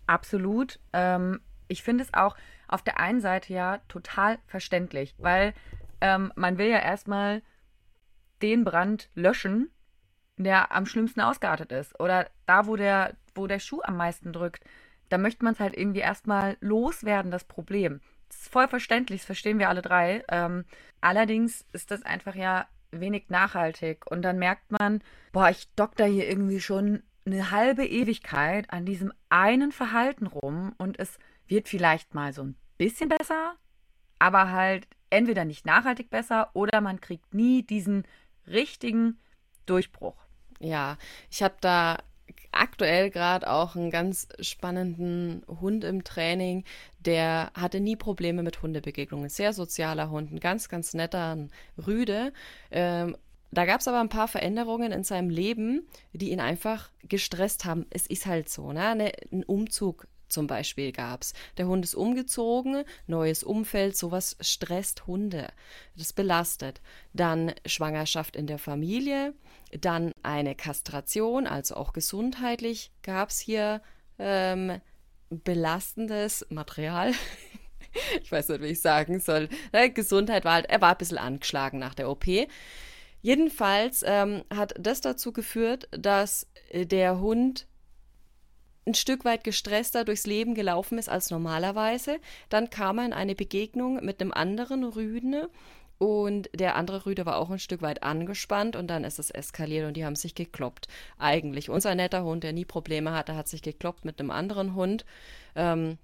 Absolut. 0.08 0.80
Ähm, 0.94 1.40
ich 1.68 1.84
finde 1.84 2.04
es 2.04 2.14
auch 2.14 2.36
auf 2.68 2.82
der 2.82 3.00
einen 3.00 3.22
Seite 3.22 3.54
ja 3.54 3.80
total 3.88 4.40
verständlich, 4.48 5.14
weil 5.18 5.54
ähm, 6.02 6.32
man 6.36 6.58
will 6.58 6.68
ja 6.68 6.80
erstmal 6.80 7.42
den 8.42 8.64
Brand 8.64 9.10
löschen, 9.16 9.70
der 10.44 10.72
am 10.72 10.86
schlimmsten 10.86 11.22
ausgeartet 11.22 11.72
ist. 11.72 12.00
Oder 12.00 12.30
da, 12.46 12.68
wo 12.68 12.76
der, 12.76 13.16
wo 13.36 13.48
der 13.48 13.60
Schuh 13.60 13.82
am 13.84 13.98
meisten 13.98 14.34
drückt, 14.34 14.64
da 15.10 15.18
möchte 15.18 15.44
man 15.44 15.54
es 15.54 15.60
halt 15.60 15.76
irgendwie 15.76 16.00
erstmal 16.00 16.58
loswerden, 16.62 17.32
das 17.32 17.44
Problem. 17.44 18.00
Das 18.30 18.42
ist 18.42 18.52
voll 18.52 18.68
verständlich, 18.68 19.22
das 19.22 19.26
verstehen 19.26 19.60
wir 19.60 19.70
alle 19.70 19.82
drei. 19.82 20.24
Ähm, 20.30 20.66
allerdings 21.02 21.66
ist 21.74 21.92
das 21.92 22.04
einfach 22.04 22.36
ja 22.36 22.68
wenig 22.92 23.30
nachhaltig. 23.30 24.10
Und 24.10 24.22
dann 24.22 24.38
merkt 24.38 24.72
man, 24.72 25.02
boah, 25.32 25.50
ich 25.50 25.68
dokter 25.76 26.06
hier 26.06 26.28
irgendwie 26.28 26.60
schon 26.60 27.04
eine 27.26 27.52
halbe 27.52 27.86
Ewigkeit 27.86 28.72
an 28.72 28.86
diesem 28.86 29.12
einen 29.30 29.72
Verhalten 29.72 30.28
rum 30.28 30.74
und 30.78 31.00
es 31.00 31.20
wird 31.48 31.68
vielleicht 31.68 32.14
mal 32.14 32.34
so 32.34 32.44
ein 32.44 32.56
bisschen 32.78 33.10
besser, 33.10 33.56
aber 34.20 34.52
halt 34.52 34.88
entweder 35.10 35.46
nicht 35.46 35.66
nachhaltig 35.66 36.10
besser 36.10 36.50
oder 36.54 36.82
man 36.82 37.02
kriegt 37.02 37.34
nie 37.34 37.64
diesen 37.64 38.04
richtigen 38.48 39.20
Durchbruch. 39.66 40.16
Ja, 40.60 40.98
ich 41.30 41.42
habe 41.42 41.56
da 41.62 41.98
aktuell 42.52 43.10
gerade 43.10 43.50
auch 43.50 43.76
einen 43.76 43.92
ganz 43.92 44.28
spannenden 44.40 45.44
Hund 45.48 45.84
im 45.84 46.04
Training, 46.04 46.64
der 47.00 47.52
hatte 47.54 47.80
nie 47.80 47.96
Probleme 47.96 48.44
mit 48.44 48.62
Hundebegegnungen. 48.62 49.30
Sehr 49.30 49.54
sozialer 49.54 50.10
Hund, 50.10 50.32
ein 50.32 50.40
ganz, 50.40 50.70
ganz 50.70 50.94
netter 50.94 51.36
ein 51.36 51.52
Rüde. 51.86 52.34
Ähm, 52.72 53.16
da 53.52 53.66
gab 53.66 53.82
es 53.82 53.88
aber 53.88 54.00
ein 54.00 54.10
paar 54.10 54.28
Veränderungen 54.28 54.92
in 54.92 55.04
seinem 55.04 55.30
Leben, 55.30 55.88
die 56.14 56.32
ihn 56.32 56.40
einfach 56.40 56.92
gestresst 57.04 57.66
haben. 57.66 57.86
Es 57.90 58.06
ist 58.06 58.26
halt 58.26 58.50
so, 58.50 58.72
ne? 58.74 59.12
Ein 59.32 59.44
Umzug 59.44 60.08
zum 60.30 60.48
Beispiel 60.48 60.92
gab 60.92 61.24
es. 61.24 61.34
Der 61.58 61.68
Hund 61.68 61.86
ist 61.86 61.96
umgezogen, 61.96 62.84
neues 63.08 63.44
Umfeld, 63.44 63.98
sowas 63.98 64.38
stresst 64.40 65.08
Hunde. 65.08 65.48
Das 65.96 66.14
belastet. 66.14 66.82
Dann 67.14 67.54
Schwangerschaft 67.66 68.36
in 68.36 68.48
der 68.48 68.60
Familie, 68.60 69.34
dann 69.72 70.14
eine 70.24 70.56
Kastration, 70.56 71.48
also 71.48 71.76
auch 71.76 71.94
gesundheitlich 71.94 72.92
gab 73.04 73.30
es 73.30 73.40
hier 73.40 73.82
ähm, 74.18 74.82
belastendes 75.30 76.46
Material. 76.50 77.14
ich 78.22 78.32
weiß 78.32 78.50
nicht, 78.50 78.62
wie 78.62 78.68
ich 78.68 78.82
sagen 78.82 79.20
soll. 79.20 79.50
Ne, 79.74 79.92
Gesundheit 79.92 80.46
war 80.46 80.54
halt, 80.54 80.70
er 80.70 80.82
war 80.82 80.92
ein 80.92 80.98
bisschen 80.98 81.18
angeschlagen 81.18 81.80
nach 81.80 81.96
der 81.96 82.10
OP. 82.10 82.26
Jedenfalls 83.22 84.04
ähm, 84.06 84.44
hat 84.54 84.74
das 84.80 85.02
dazu 85.02 85.34
geführt, 85.34 85.90
dass 85.92 86.48
äh, 86.70 86.86
der 86.86 87.20
Hund 87.20 87.68
ein 88.90 88.96
Stück 88.96 89.24
weit 89.26 89.44
gestresster 89.44 90.04
durchs 90.04 90.26
Leben 90.26 90.56
gelaufen 90.56 90.98
ist 90.98 91.10
als 91.10 91.30
normalerweise. 91.30 92.20
Dann 92.50 92.70
kam 92.70 92.98
er 92.98 93.06
in 93.06 93.14
eine 93.14 93.36
Begegnung 93.36 94.04
mit 94.04 94.20
einem 94.20 94.32
anderen 94.32 94.84
Rüden 94.84 95.46
und 96.00 96.50
der 96.56 96.76
andere 96.76 97.06
Rüde 97.06 97.26
war 97.26 97.38
auch 97.38 97.50
ein 97.50 97.60
Stück 97.60 97.82
weit 97.82 98.04
angespannt 98.04 98.76
und 98.76 98.88
dann 98.88 99.04
ist 99.04 99.20
es 99.20 99.30
eskaliert 99.30 99.86
und 99.86 99.96
die 99.96 100.06
haben 100.06 100.16
sich 100.16 100.34
gekloppt. 100.34 100.88
Eigentlich 101.18 101.70
unser 101.70 101.94
netter 101.94 102.24
Hund, 102.24 102.44
der 102.44 102.54
nie 102.54 102.66
Probleme 102.66 103.14
hatte, 103.14 103.36
hat 103.36 103.48
sich 103.48 103.62
gekloppt 103.62 104.06
mit 104.06 104.20
einem 104.20 104.32
anderen 104.32 104.76
Hund. 104.76 105.06
Ähm, 105.56 105.98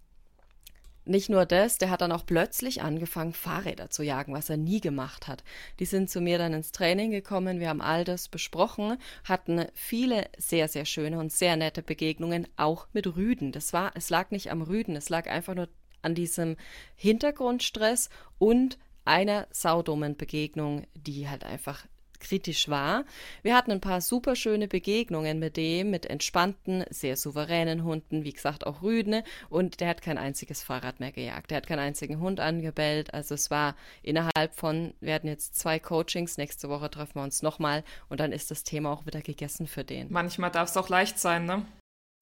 nicht 1.06 1.30
nur 1.30 1.46
das, 1.46 1.78
der 1.78 1.90
hat 1.90 2.02
dann 2.02 2.12
auch 2.12 2.26
plötzlich 2.26 2.82
angefangen, 2.82 3.34
Fahrräder 3.34 3.90
zu 3.90 4.04
jagen, 4.04 4.34
was 4.34 4.50
er 4.50 4.58
nie 4.58 4.82
gemacht 4.82 5.28
hat. 5.28 5.44
Die 5.80 5.86
sind 5.86 6.10
zu 6.10 6.22
mir 6.22 6.38
dann 6.38 6.54
ins 6.54 6.72
Training 6.72 7.12
gekommen, 7.12 7.60
wir 7.60 7.70
haben 7.70 7.82
all 7.82 8.04
das 8.04 8.28
besprochen, 8.28 8.98
hatten 9.24 9.66
viele 9.74 10.28
sehr, 10.38 10.68
sehr 10.68 10.86
schöne 10.86 11.20
und 11.20 11.32
sehr 11.32 11.56
nette 11.56 11.84
Begegnungen, 11.84 12.48
auch 12.58 12.88
mit 12.94 13.16
Rüden. 13.16 13.52
Das 13.52 13.74
war, 13.74 13.92
es 13.96 14.10
lag 14.10 14.32
nicht 14.32 14.52
am 14.52 14.62
Rüden, 14.62 14.96
es 14.96 15.10
lag 15.10 15.28
einfach 15.28 15.56
nur 15.56 15.70
an 16.02 16.16
diesem 16.16 16.56
Hintergrundstress 16.96 18.10
und 18.38 18.78
einer 19.06 19.48
saudummen 19.52 20.18
Begegnung, 20.18 20.86
die 20.96 21.30
halt 21.30 21.44
einfach 21.44 21.86
kritisch 22.26 22.70
war. 22.70 23.06
Wir 23.44 23.56
hatten 23.56 23.72
ein 23.72 23.82
paar 23.82 24.02
super 24.02 24.36
schöne 24.36 24.68
Begegnungen 24.68 25.38
mit 25.38 25.58
dem, 25.58 25.92
mit 25.92 26.08
entspannten, 26.08 26.84
sehr 26.90 27.16
souveränen 27.18 27.84
Hunden, 27.84 28.24
wie 28.24 28.34
gesagt 28.34 28.66
auch 28.66 28.82
Rüden 28.82 29.22
und 29.50 29.80
der 29.80 29.90
hat 29.90 30.02
kein 30.02 30.18
einziges 30.18 30.64
Fahrrad 30.64 31.00
mehr 31.00 31.12
gejagt. 31.12 31.52
Der 31.52 31.58
hat 31.58 31.68
keinen 31.68 31.80
einzigen 31.80 32.20
Hund 32.20 32.40
angebellt. 32.40 33.14
Also 33.14 33.36
es 33.36 33.52
war 33.52 33.76
innerhalb 34.02 34.56
von, 34.56 34.94
wir 35.00 35.14
hatten 35.14 35.28
jetzt 35.28 35.56
zwei 35.56 35.80
Coachings, 35.80 36.38
nächste 36.38 36.68
Woche 36.70 36.90
treffen 36.90 37.16
wir 37.16 37.24
uns 37.24 37.44
nochmal 37.44 37.84
und 38.10 38.20
dann 38.20 38.32
ist 38.32 38.50
das 38.50 38.64
Thema 38.64 38.92
auch 38.92 39.06
wieder 39.06 39.22
gegessen 39.22 39.68
für 39.68 39.84
den. 39.84 40.08
Manchmal 40.12 40.52
darf 40.52 40.70
es 40.70 40.78
auch 40.78 40.90
leicht 40.90 41.20
sein, 41.20 41.46
ne? 41.46 41.66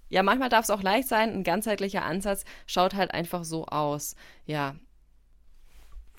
Ja, 0.09 0.21
manchmal 0.21 0.49
darf 0.49 0.65
es 0.65 0.69
auch 0.69 0.83
leicht 0.83 1.07
sein. 1.07 1.31
Ein 1.31 1.43
ganzheitlicher 1.43 2.03
Ansatz 2.03 2.45
schaut 2.67 2.93
halt 2.93 3.13
einfach 3.13 3.43
so 3.45 3.65
aus. 3.65 4.15
Ja. 4.45 4.75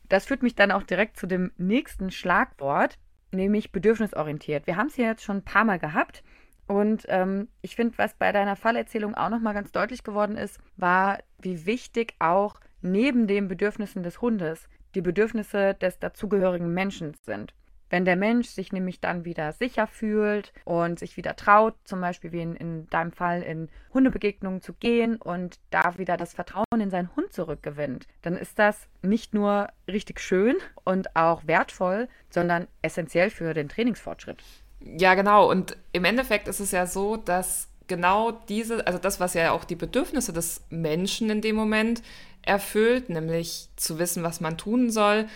Das 0.09 0.27
führt 0.27 0.43
mich 0.43 0.55
dann 0.55 0.73
auch 0.73 0.83
direkt 0.83 1.17
zu 1.17 1.27
dem 1.27 1.53
nächsten 1.59 2.11
Schlagwort 2.11 2.99
nämlich 3.35 3.73
bedürfnisorientiert. 3.73 4.67
Wir 4.67 4.77
haben 4.77 4.89
es 4.89 4.97
ja 4.97 5.07
jetzt 5.07 5.23
schon 5.23 5.39
ein 5.39 5.45
paar 5.45 5.65
Mal 5.65 5.79
gehabt. 5.79 6.23
Und 6.67 7.05
ähm, 7.09 7.49
ich 7.61 7.77
finde, 7.77 7.99
was 7.99 8.15
bei 8.15 8.33
deiner 8.33 8.57
Fallerzählung 8.57 9.15
auch 9.15 9.29
nochmal 9.29 9.55
ganz 9.55 9.71
deutlich 9.71 10.03
geworden 10.03 10.37
ist, 10.37 10.59
war, 10.77 11.19
wie 11.39 11.67
wichtig 11.67 12.15
auch 12.19 12.59
neben 12.81 13.27
den 13.27 13.49
Bedürfnissen 13.49 14.03
des 14.03 14.21
Hundes 14.21 14.69
die 14.95 15.03
Bedürfnisse 15.03 15.75
des 15.75 15.99
dazugehörigen 15.99 16.73
Menschen 16.73 17.15
sind. 17.23 17.55
Wenn 17.95 18.05
der 18.05 18.17
Mensch 18.17 18.49
sich 18.49 18.73
nämlich 18.73 18.99
dann 18.99 19.25
wieder 19.25 19.53
sicher 19.53 19.87
fühlt 19.87 20.53
und 20.65 20.99
sich 20.99 21.17
wieder 21.17 21.37
traut, 21.37 21.77
zum 21.85 22.01
Beispiel 22.01 22.33
wie 22.33 22.41
in, 22.41 22.57
in 22.57 22.91
deinem 22.91 23.13
Fall 23.13 23.41
in 23.41 23.69
Hundebegegnungen 23.93 24.61
zu 24.61 24.73
gehen 24.73 25.15
und 25.15 25.61
da 25.71 25.97
wieder 25.97 26.17
das 26.17 26.35
Vertrauen 26.35 26.81
in 26.81 26.91
seinen 26.91 27.15
Hund 27.15 27.33
zurückgewinnt, 27.33 28.09
dann 28.23 28.37
ist 28.37 28.59
das 28.59 28.89
nicht 29.03 29.33
nur 29.33 29.69
richtig 29.87 30.19
schön 30.19 30.57
und 30.83 31.15
auch 31.15 31.47
wertvoll, 31.47 32.09
sondern 32.31 32.67
essentiell 32.83 33.31
für 33.31 33.55
den 33.55 33.69
Trainingsfortschritt. 33.69 34.43
Ja, 34.81 35.15
genau. 35.15 35.49
Und 35.49 35.77
im 35.93 36.05
Endeffekt 36.05 36.49
ist 36.49 36.59
es 36.59 36.73
ja 36.73 36.87
so, 36.87 37.17
dass 37.17 37.69
genau 37.87 38.33
diese, 38.33 38.89
also 38.89 38.99
das, 38.99 39.21
was 39.21 39.35
ja 39.35 39.53
auch 39.53 39.63
die 39.63 39.77
Bedürfnisse 39.77 40.33
des 40.33 40.65
Menschen 40.69 41.31
in 41.31 41.43
dem 41.43 41.55
Moment 41.55 42.03
erfüllt, 42.43 43.09
nämlich 43.09 43.69
zu 43.77 44.01
wissen, 44.01 44.25
was 44.25 44.41
man 44.41 44.59
tun 44.59 44.91
soll, 44.91 45.29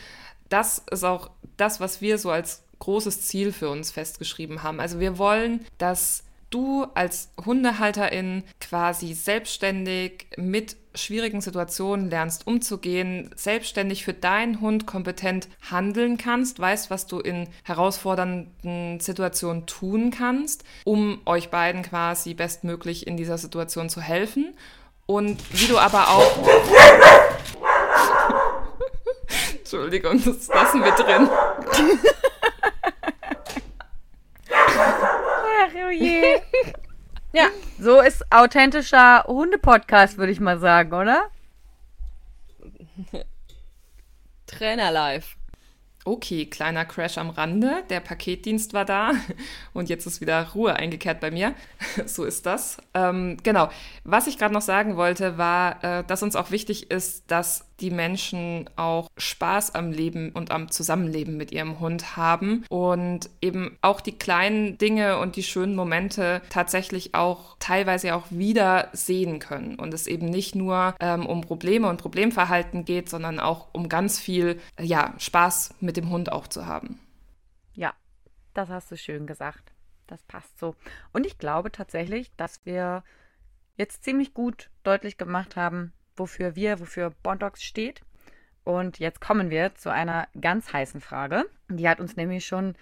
das 0.48 0.82
ist 0.90 1.04
auch 1.04 1.30
das, 1.58 1.80
was 1.80 2.00
wir 2.00 2.18
so 2.18 2.30
als 2.30 2.62
großes 2.78 3.26
Ziel 3.26 3.52
für 3.52 3.68
uns 3.68 3.90
festgeschrieben 3.90 4.62
haben. 4.62 4.80
Also 4.80 5.00
wir 5.00 5.18
wollen, 5.18 5.66
dass 5.78 6.24
du 6.50 6.86
als 6.94 7.30
Hundehalterin 7.44 8.42
quasi 8.60 9.12
selbstständig 9.12 10.26
mit 10.36 10.76
schwierigen 10.94 11.40
Situationen 11.40 12.10
lernst 12.10 12.46
umzugehen, 12.46 13.30
selbstständig 13.36 14.04
für 14.04 14.14
deinen 14.14 14.60
Hund 14.60 14.86
kompetent 14.86 15.48
handeln 15.70 16.16
kannst, 16.18 16.58
weißt, 16.58 16.90
was 16.90 17.06
du 17.06 17.20
in 17.20 17.48
herausfordernden 17.62 18.98
Situationen 18.98 19.66
tun 19.66 20.10
kannst, 20.10 20.64
um 20.84 21.20
euch 21.26 21.50
beiden 21.50 21.82
quasi 21.82 22.34
bestmöglich 22.34 23.06
in 23.06 23.16
dieser 23.16 23.38
Situation 23.38 23.88
zu 23.88 24.00
helfen. 24.00 24.54
Und 25.06 25.38
wie 25.58 25.66
du 25.66 25.78
aber 25.78 26.08
auch 26.08 26.36
Entschuldigung, 29.70 30.18
das 30.24 30.48
lassen 30.48 30.82
wir 30.82 30.92
drin. 30.92 31.28
Ach, 34.50 35.72
oh 35.86 35.90
je. 35.90 36.40
Ja, 37.34 37.48
so 37.78 38.00
ist 38.00 38.24
authentischer 38.32 39.24
Hundepodcast, 39.24 40.16
würde 40.16 40.32
ich 40.32 40.40
mal 40.40 40.58
sagen, 40.58 40.94
oder? 40.94 41.24
Trainer 44.46 44.90
live. 44.90 45.36
Okay, 46.06 46.46
kleiner 46.46 46.86
Crash 46.86 47.18
am 47.18 47.28
Rande. 47.28 47.84
Der 47.90 48.00
Paketdienst 48.00 48.72
war 48.72 48.86
da 48.86 49.12
und 49.74 49.90
jetzt 49.90 50.06
ist 50.06 50.22
wieder 50.22 50.48
Ruhe 50.54 50.76
eingekehrt 50.76 51.20
bei 51.20 51.30
mir. 51.30 51.54
so 52.06 52.24
ist 52.24 52.46
das. 52.46 52.78
Ähm, 52.94 53.36
genau. 53.42 53.68
Was 54.04 54.28
ich 54.28 54.38
gerade 54.38 54.54
noch 54.54 54.62
sagen 54.62 54.96
wollte, 54.96 55.36
war, 55.36 55.84
äh, 55.84 56.04
dass 56.04 56.22
uns 56.22 56.34
auch 56.36 56.50
wichtig 56.50 56.90
ist, 56.90 57.30
dass 57.30 57.67
die 57.80 57.90
Menschen 57.90 58.68
auch 58.76 59.08
Spaß 59.16 59.74
am 59.74 59.92
Leben 59.92 60.30
und 60.30 60.50
am 60.50 60.70
Zusammenleben 60.70 61.36
mit 61.36 61.52
ihrem 61.52 61.80
Hund 61.80 62.16
haben 62.16 62.64
und 62.68 63.30
eben 63.40 63.78
auch 63.82 64.00
die 64.00 64.16
kleinen 64.16 64.78
Dinge 64.78 65.18
und 65.18 65.36
die 65.36 65.42
schönen 65.42 65.74
Momente 65.74 66.42
tatsächlich 66.50 67.14
auch 67.14 67.56
teilweise 67.58 68.14
auch 68.14 68.26
wieder 68.30 68.88
sehen 68.92 69.38
können 69.38 69.76
und 69.76 69.94
es 69.94 70.06
eben 70.06 70.26
nicht 70.26 70.54
nur 70.54 70.94
ähm, 71.00 71.26
um 71.26 71.42
Probleme 71.42 71.88
und 71.88 72.00
Problemverhalten 72.00 72.84
geht, 72.84 73.08
sondern 73.08 73.40
auch 73.40 73.68
um 73.72 73.88
ganz 73.88 74.18
viel 74.18 74.60
ja, 74.80 75.14
Spaß 75.18 75.74
mit 75.80 75.96
dem 75.96 76.10
Hund 76.10 76.32
auch 76.32 76.46
zu 76.46 76.66
haben. 76.66 76.98
Ja, 77.74 77.94
das 78.54 78.68
hast 78.68 78.90
du 78.90 78.96
schön 78.96 79.26
gesagt. 79.26 79.72
Das 80.06 80.22
passt 80.22 80.58
so. 80.58 80.74
Und 81.12 81.26
ich 81.26 81.38
glaube 81.38 81.70
tatsächlich, 81.70 82.32
dass 82.36 82.64
wir 82.64 83.04
jetzt 83.76 84.02
ziemlich 84.02 84.34
gut 84.34 84.70
deutlich 84.82 85.18
gemacht 85.18 85.54
haben, 85.54 85.92
wofür 86.18 86.56
wir, 86.56 86.80
wofür 86.80 87.12
Bondox 87.22 87.62
steht. 87.62 88.02
Und 88.64 88.98
jetzt 88.98 89.20
kommen 89.20 89.50
wir 89.50 89.74
zu 89.74 89.90
einer 89.90 90.28
ganz 90.38 90.72
heißen 90.72 91.00
Frage. 91.00 91.46
Die 91.68 91.88
hat 91.88 92.00
uns 92.00 92.16
nämlich 92.16 92.46
schon 92.46 92.74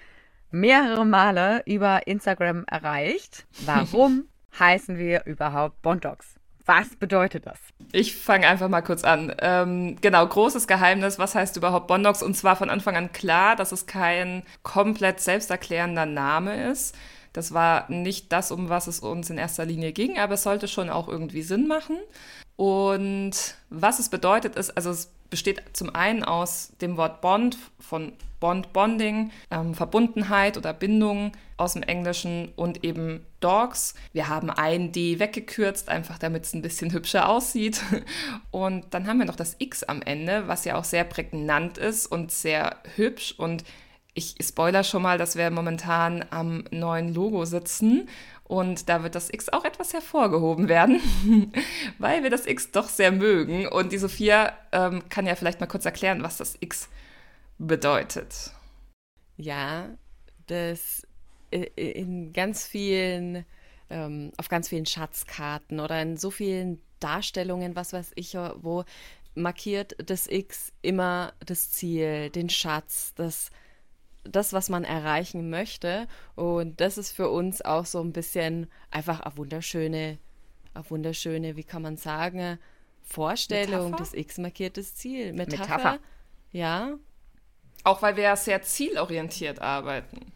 mehrere 0.50 1.04
Male 1.04 1.62
über 1.66 2.06
Instagram 2.06 2.64
erreicht. 2.66 3.46
Warum 3.64 4.24
heißen 4.58 4.98
wir 4.98 5.26
überhaupt 5.26 5.80
Bondox? 5.82 6.36
Was 6.64 6.96
bedeutet 6.96 7.46
das? 7.46 7.60
Ich 7.92 8.16
fange 8.16 8.48
einfach 8.48 8.68
mal 8.68 8.82
kurz 8.82 9.04
an. 9.04 9.32
Ähm, 9.38 9.96
genau, 10.00 10.26
großes 10.26 10.66
Geheimnis, 10.66 11.16
was 11.20 11.36
heißt 11.36 11.56
überhaupt 11.56 11.86
Bondox? 11.86 12.22
Und 12.22 12.36
zwar 12.36 12.56
von 12.56 12.70
Anfang 12.70 12.96
an 12.96 13.12
klar, 13.12 13.54
dass 13.54 13.70
es 13.70 13.86
kein 13.86 14.42
komplett 14.64 15.20
selbsterklärender 15.20 16.06
Name 16.06 16.68
ist. 16.68 16.96
Das 17.32 17.54
war 17.54 17.88
nicht 17.88 18.32
das, 18.32 18.50
um 18.50 18.68
was 18.68 18.88
es 18.88 18.98
uns 18.98 19.30
in 19.30 19.38
erster 19.38 19.64
Linie 19.64 19.92
ging, 19.92 20.18
aber 20.18 20.34
es 20.34 20.42
sollte 20.42 20.66
schon 20.66 20.90
auch 20.90 21.06
irgendwie 21.06 21.42
Sinn 21.42 21.68
machen. 21.68 21.98
Und 22.56 23.32
was 23.68 23.98
es 23.98 24.08
bedeutet 24.08 24.56
ist, 24.56 24.76
also 24.76 24.90
es 24.90 25.12
besteht 25.28 25.62
zum 25.72 25.94
einen 25.94 26.24
aus 26.24 26.72
dem 26.80 26.96
Wort 26.96 27.20
Bond, 27.20 27.58
von 27.78 28.12
Bond, 28.40 28.72
Bonding, 28.72 29.30
ähm, 29.50 29.74
Verbundenheit 29.74 30.56
oder 30.56 30.72
Bindung 30.72 31.32
aus 31.56 31.72
dem 31.72 31.82
Englischen 31.82 32.52
und 32.56 32.84
eben 32.84 33.24
Dogs. 33.40 33.94
Wir 34.12 34.28
haben 34.28 34.50
ein 34.50 34.92
D 34.92 35.18
weggekürzt, 35.18 35.88
einfach 35.88 36.18
damit 36.18 36.44
es 36.44 36.54
ein 36.54 36.62
bisschen 36.62 36.92
hübscher 36.92 37.28
aussieht. 37.28 37.80
Und 38.50 38.84
dann 38.90 39.06
haben 39.06 39.18
wir 39.18 39.26
noch 39.26 39.36
das 39.36 39.56
X 39.58 39.82
am 39.84 40.02
Ende, 40.02 40.48
was 40.48 40.64
ja 40.64 40.76
auch 40.76 40.84
sehr 40.84 41.04
prägnant 41.04 41.78
ist 41.78 42.06
und 42.06 42.30
sehr 42.30 42.76
hübsch 42.96 43.34
und 43.38 43.64
ich 44.16 44.34
spoiler 44.42 44.82
schon 44.82 45.02
mal, 45.02 45.18
dass 45.18 45.36
wir 45.36 45.50
momentan 45.50 46.24
am 46.30 46.64
neuen 46.70 47.12
Logo 47.12 47.44
sitzen 47.44 48.08
und 48.48 48.88
da 48.88 49.02
wird 49.02 49.14
das 49.14 49.28
X 49.28 49.48
auch 49.48 49.64
etwas 49.64 49.92
hervorgehoben 49.92 50.68
werden, 50.68 51.00
weil 51.98 52.22
wir 52.22 52.30
das 52.30 52.46
X 52.46 52.70
doch 52.70 52.88
sehr 52.88 53.10
mögen. 53.10 53.66
Und 53.66 53.92
die 53.92 53.98
Sophia 53.98 54.56
ähm, 54.72 55.08
kann 55.08 55.26
ja 55.26 55.34
vielleicht 55.34 55.60
mal 55.60 55.66
kurz 55.66 55.84
erklären, 55.84 56.22
was 56.22 56.36
das 56.36 56.56
X 56.60 56.88
bedeutet. 57.58 58.52
Ja, 59.36 59.88
das 60.46 61.06
in 61.50 62.32
ganz 62.32 62.66
vielen, 62.66 63.44
ähm, 63.90 64.32
auf 64.36 64.48
ganz 64.48 64.68
vielen 64.68 64.86
Schatzkarten 64.86 65.80
oder 65.80 66.00
in 66.00 66.16
so 66.16 66.30
vielen 66.30 66.80
Darstellungen, 67.00 67.76
was 67.76 67.92
weiß 67.92 68.12
ich, 68.14 68.34
wo 68.34 68.84
markiert 69.34 69.96
das 70.04 70.26
X 70.26 70.72
immer 70.82 71.32
das 71.44 71.70
Ziel, 71.72 72.30
den 72.30 72.48
Schatz, 72.48 73.12
das, 73.14 73.50
das, 74.28 74.52
was 74.52 74.68
man 74.68 74.84
erreichen 74.84 75.50
möchte. 75.50 76.06
Und 76.34 76.80
das 76.80 76.98
ist 76.98 77.12
für 77.12 77.30
uns 77.30 77.62
auch 77.62 77.86
so 77.86 78.00
ein 78.00 78.12
bisschen 78.12 78.70
einfach 78.90 79.20
eine 79.20 79.36
wunderschöne, 79.36 80.18
eine 80.74 80.90
wunderschöne, 80.90 81.56
wie 81.56 81.64
kann 81.64 81.82
man 81.82 81.96
sagen, 81.96 82.58
Vorstellung, 83.02 83.92
Metapher? 83.92 83.96
das 83.98 84.14
X 84.14 84.38
markiert 84.38 84.76
das 84.76 84.94
Ziel. 84.94 85.32
Metapher, 85.32 85.76
Metapher. 85.76 85.98
Ja. 86.50 86.98
Auch 87.84 88.02
weil 88.02 88.16
wir 88.16 88.24
ja 88.24 88.36
sehr 88.36 88.62
zielorientiert 88.62 89.60
arbeiten. 89.60 90.32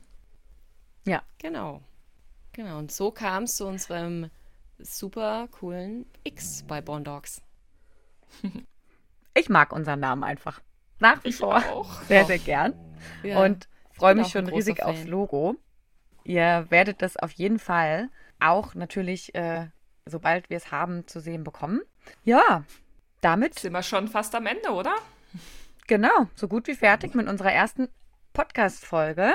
Ja. 1.06 1.22
Genau. 1.38 1.82
Genau. 2.52 2.78
Und 2.78 2.92
so 2.92 3.10
kam 3.10 3.44
es 3.44 3.56
zu 3.56 3.66
unserem 3.66 4.30
super 4.78 5.48
coolen 5.50 6.06
X 6.24 6.64
bei 6.66 6.80
Bondogs. 6.80 7.42
Ich 9.32 9.48
mag 9.48 9.72
unseren 9.72 10.00
Namen 10.00 10.24
einfach. 10.24 10.60
Nach 10.98 11.22
wie 11.22 11.28
ich 11.28 11.36
vor. 11.36 11.62
Auch. 11.70 12.02
Sehr, 12.02 12.24
sehr 12.26 12.38
gern. 12.38 12.74
Ja, 13.22 13.42
und 13.42 13.68
freue 14.00 14.14
mich 14.14 14.28
schon 14.28 14.48
riesig 14.48 14.78
Fan. 14.78 14.88
aufs 14.88 15.04
Logo. 15.04 15.56
Ihr 16.24 16.66
werdet 16.70 17.02
das 17.02 17.16
auf 17.16 17.32
jeden 17.32 17.58
Fall 17.58 18.08
auch 18.40 18.74
natürlich, 18.74 19.34
äh, 19.34 19.68
sobald 20.06 20.50
wir 20.50 20.56
es 20.56 20.70
haben, 20.70 21.06
zu 21.06 21.20
sehen 21.20 21.44
bekommen. 21.44 21.80
Ja, 22.24 22.64
damit. 23.20 23.58
Sind 23.58 23.72
wir 23.72 23.82
schon 23.82 24.08
fast 24.08 24.34
am 24.34 24.46
Ende, 24.46 24.70
oder? 24.70 24.94
Genau, 25.86 26.28
so 26.34 26.48
gut 26.48 26.66
wie 26.66 26.74
fertig 26.74 27.14
mit 27.14 27.28
unserer 27.28 27.52
ersten 27.52 27.88
Podcast-Folge. 28.32 29.34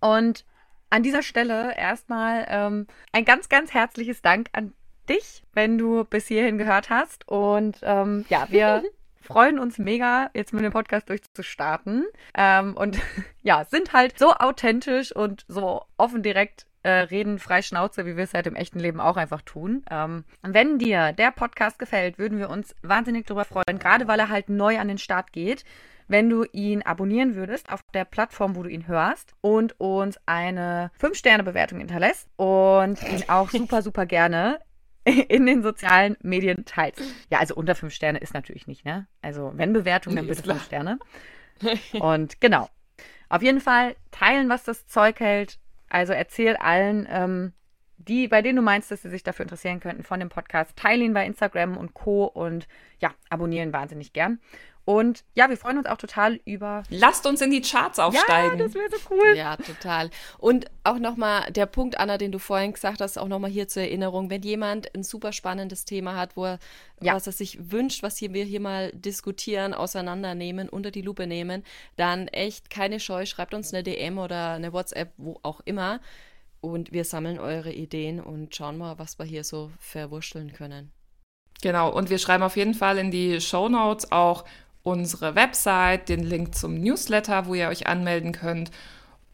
Und 0.00 0.44
an 0.90 1.02
dieser 1.02 1.22
Stelle 1.22 1.76
erstmal 1.76 2.46
ähm, 2.48 2.86
ein 3.12 3.24
ganz, 3.24 3.48
ganz 3.48 3.72
herzliches 3.72 4.22
Dank 4.22 4.48
an 4.52 4.74
dich, 5.08 5.42
wenn 5.52 5.78
du 5.78 6.04
bis 6.04 6.26
hierhin 6.28 6.58
gehört 6.58 6.90
hast. 6.90 7.26
Und 7.28 7.78
ähm, 7.82 8.24
ja, 8.28 8.46
wir 8.50 8.82
freuen 9.24 9.58
uns 9.58 9.78
mega, 9.78 10.30
jetzt 10.34 10.52
mit 10.52 10.64
dem 10.64 10.72
Podcast 10.72 11.08
durchzustarten. 11.08 12.06
Ähm, 12.36 12.76
und 12.76 12.98
ja, 13.42 13.64
sind 13.64 13.92
halt 13.92 14.18
so 14.18 14.32
authentisch 14.34 15.14
und 15.14 15.44
so 15.48 15.82
offen 15.96 16.22
direkt 16.22 16.66
äh, 16.82 16.90
reden 16.90 17.38
frei 17.38 17.62
Schnauze, 17.62 18.04
wie 18.04 18.16
wir 18.16 18.24
es 18.24 18.34
halt 18.34 18.46
im 18.46 18.56
echten 18.56 18.78
Leben 18.78 19.00
auch 19.00 19.16
einfach 19.16 19.40
tun. 19.42 19.84
Ähm, 19.90 20.24
wenn 20.42 20.78
dir 20.78 21.12
der 21.12 21.30
Podcast 21.30 21.78
gefällt, 21.78 22.18
würden 22.18 22.38
wir 22.38 22.50
uns 22.50 22.76
wahnsinnig 22.82 23.26
darüber 23.26 23.46
freuen, 23.46 23.78
gerade 23.78 24.06
weil 24.06 24.20
er 24.20 24.28
halt 24.28 24.50
neu 24.50 24.78
an 24.78 24.88
den 24.88 24.98
Start 24.98 25.32
geht 25.32 25.64
wenn 26.08 26.28
du 26.28 26.44
ihn 26.52 26.82
abonnieren 26.82 27.34
würdest 27.34 27.70
auf 27.72 27.80
der 27.94 28.04
Plattform, 28.04 28.56
wo 28.56 28.62
du 28.62 28.68
ihn 28.68 28.86
hörst 28.86 29.34
und 29.40 29.78
uns 29.80 30.18
eine 30.26 30.90
5-Sterne-Bewertung 31.00 31.78
hinterlässt 31.78 32.28
und 32.36 33.02
ihn 33.10 33.24
auch 33.28 33.50
super, 33.50 33.82
super 33.82 34.06
gerne 34.06 34.58
in 35.04 35.46
den 35.46 35.62
sozialen 35.62 36.16
Medien 36.22 36.64
teilst. 36.64 37.02
Ja, 37.30 37.38
also 37.38 37.54
unter 37.54 37.74
5 37.74 37.92
Sterne 37.92 38.18
ist 38.18 38.34
natürlich 38.34 38.66
nicht, 38.66 38.84
ne? 38.84 39.06
Also 39.22 39.52
wenn 39.54 39.72
Bewertung, 39.72 40.16
dann 40.16 40.26
bitte 40.26 40.42
5 40.42 40.64
Sterne. 40.64 40.98
Und 42.00 42.40
genau. 42.40 42.68
Auf 43.28 43.42
jeden 43.42 43.60
Fall 43.60 43.96
teilen, 44.10 44.48
was 44.48 44.64
das 44.64 44.86
Zeug 44.86 45.20
hält. 45.20 45.58
Also 45.88 46.12
erzähl 46.12 46.56
allen, 46.56 47.06
ähm, 47.10 47.52
die, 47.98 48.28
bei 48.28 48.42
denen 48.42 48.56
du 48.56 48.62
meinst, 48.62 48.90
dass 48.90 49.02
sie 49.02 49.10
sich 49.10 49.22
dafür 49.22 49.44
interessieren 49.44 49.80
könnten 49.80 50.02
von 50.02 50.20
dem 50.20 50.28
Podcast, 50.28 50.76
teile 50.76 51.04
ihn 51.04 51.14
bei 51.14 51.26
Instagram 51.26 51.76
und 51.76 51.94
Co. 51.94 52.24
und 52.24 52.66
ja, 53.00 53.12
abonnieren 53.30 53.72
wahnsinnig 53.72 54.12
gern. 54.12 54.38
Und 54.84 55.24
ja, 55.34 55.48
wir 55.48 55.56
freuen 55.56 55.78
uns 55.78 55.86
auch 55.86 55.96
total 55.96 56.40
über. 56.44 56.82
Lasst 56.90 57.26
uns 57.26 57.40
in 57.40 57.50
die 57.50 57.62
Charts 57.62 57.98
aufsteigen. 57.98 58.58
Ja, 58.58 58.64
das 58.64 58.74
wäre 58.74 58.90
so 58.90 58.98
cool. 59.10 59.34
Ja, 59.34 59.56
total. 59.56 60.10
Und 60.38 60.66
auch 60.82 60.98
nochmal 60.98 61.50
der 61.52 61.64
Punkt, 61.64 61.98
Anna, 61.98 62.18
den 62.18 62.32
du 62.32 62.38
vorhin 62.38 62.74
gesagt 62.74 63.00
hast, 63.00 63.18
auch 63.18 63.28
nochmal 63.28 63.50
hier 63.50 63.66
zur 63.66 63.82
Erinnerung, 63.82 64.28
wenn 64.28 64.42
jemand 64.42 64.94
ein 64.94 65.02
super 65.02 65.32
spannendes 65.32 65.86
Thema 65.86 66.16
hat, 66.16 66.36
wo 66.36 66.44
er, 66.44 66.58
ja. 67.00 67.14
was 67.14 67.26
er 67.26 67.32
sich 67.32 67.72
wünscht, 67.72 68.02
was 68.02 68.18
hier, 68.18 68.34
wir 68.34 68.44
hier 68.44 68.60
mal 68.60 68.90
diskutieren, 68.92 69.72
auseinandernehmen, 69.72 70.68
unter 70.68 70.90
die 70.90 71.02
Lupe 71.02 71.26
nehmen, 71.26 71.64
dann 71.96 72.28
echt 72.28 72.68
keine 72.68 73.00
Scheu, 73.00 73.24
schreibt 73.24 73.54
uns 73.54 73.72
eine 73.72 73.82
DM 73.82 74.18
oder 74.18 74.52
eine 74.52 74.74
WhatsApp, 74.74 75.12
wo 75.16 75.40
auch 75.42 75.60
immer. 75.64 76.00
Und 76.64 76.92
wir 76.92 77.04
sammeln 77.04 77.38
eure 77.38 77.72
Ideen 77.72 78.20
und 78.20 78.56
schauen 78.56 78.78
mal, 78.78 78.98
was 78.98 79.18
wir 79.18 79.26
hier 79.26 79.44
so 79.44 79.70
verwurschteln 79.78 80.54
können. 80.54 80.92
Genau, 81.60 81.92
und 81.92 82.08
wir 82.08 82.16
schreiben 82.16 82.42
auf 82.42 82.56
jeden 82.56 82.72
Fall 82.72 82.96
in 82.96 83.10
die 83.10 83.42
Show 83.42 83.68
Notes 83.68 84.10
auch 84.10 84.46
unsere 84.82 85.34
Website, 85.34 86.08
den 86.08 86.22
Link 86.22 86.54
zum 86.54 86.80
Newsletter, 86.80 87.46
wo 87.46 87.54
ihr 87.54 87.68
euch 87.68 87.86
anmelden 87.86 88.32
könnt. 88.32 88.70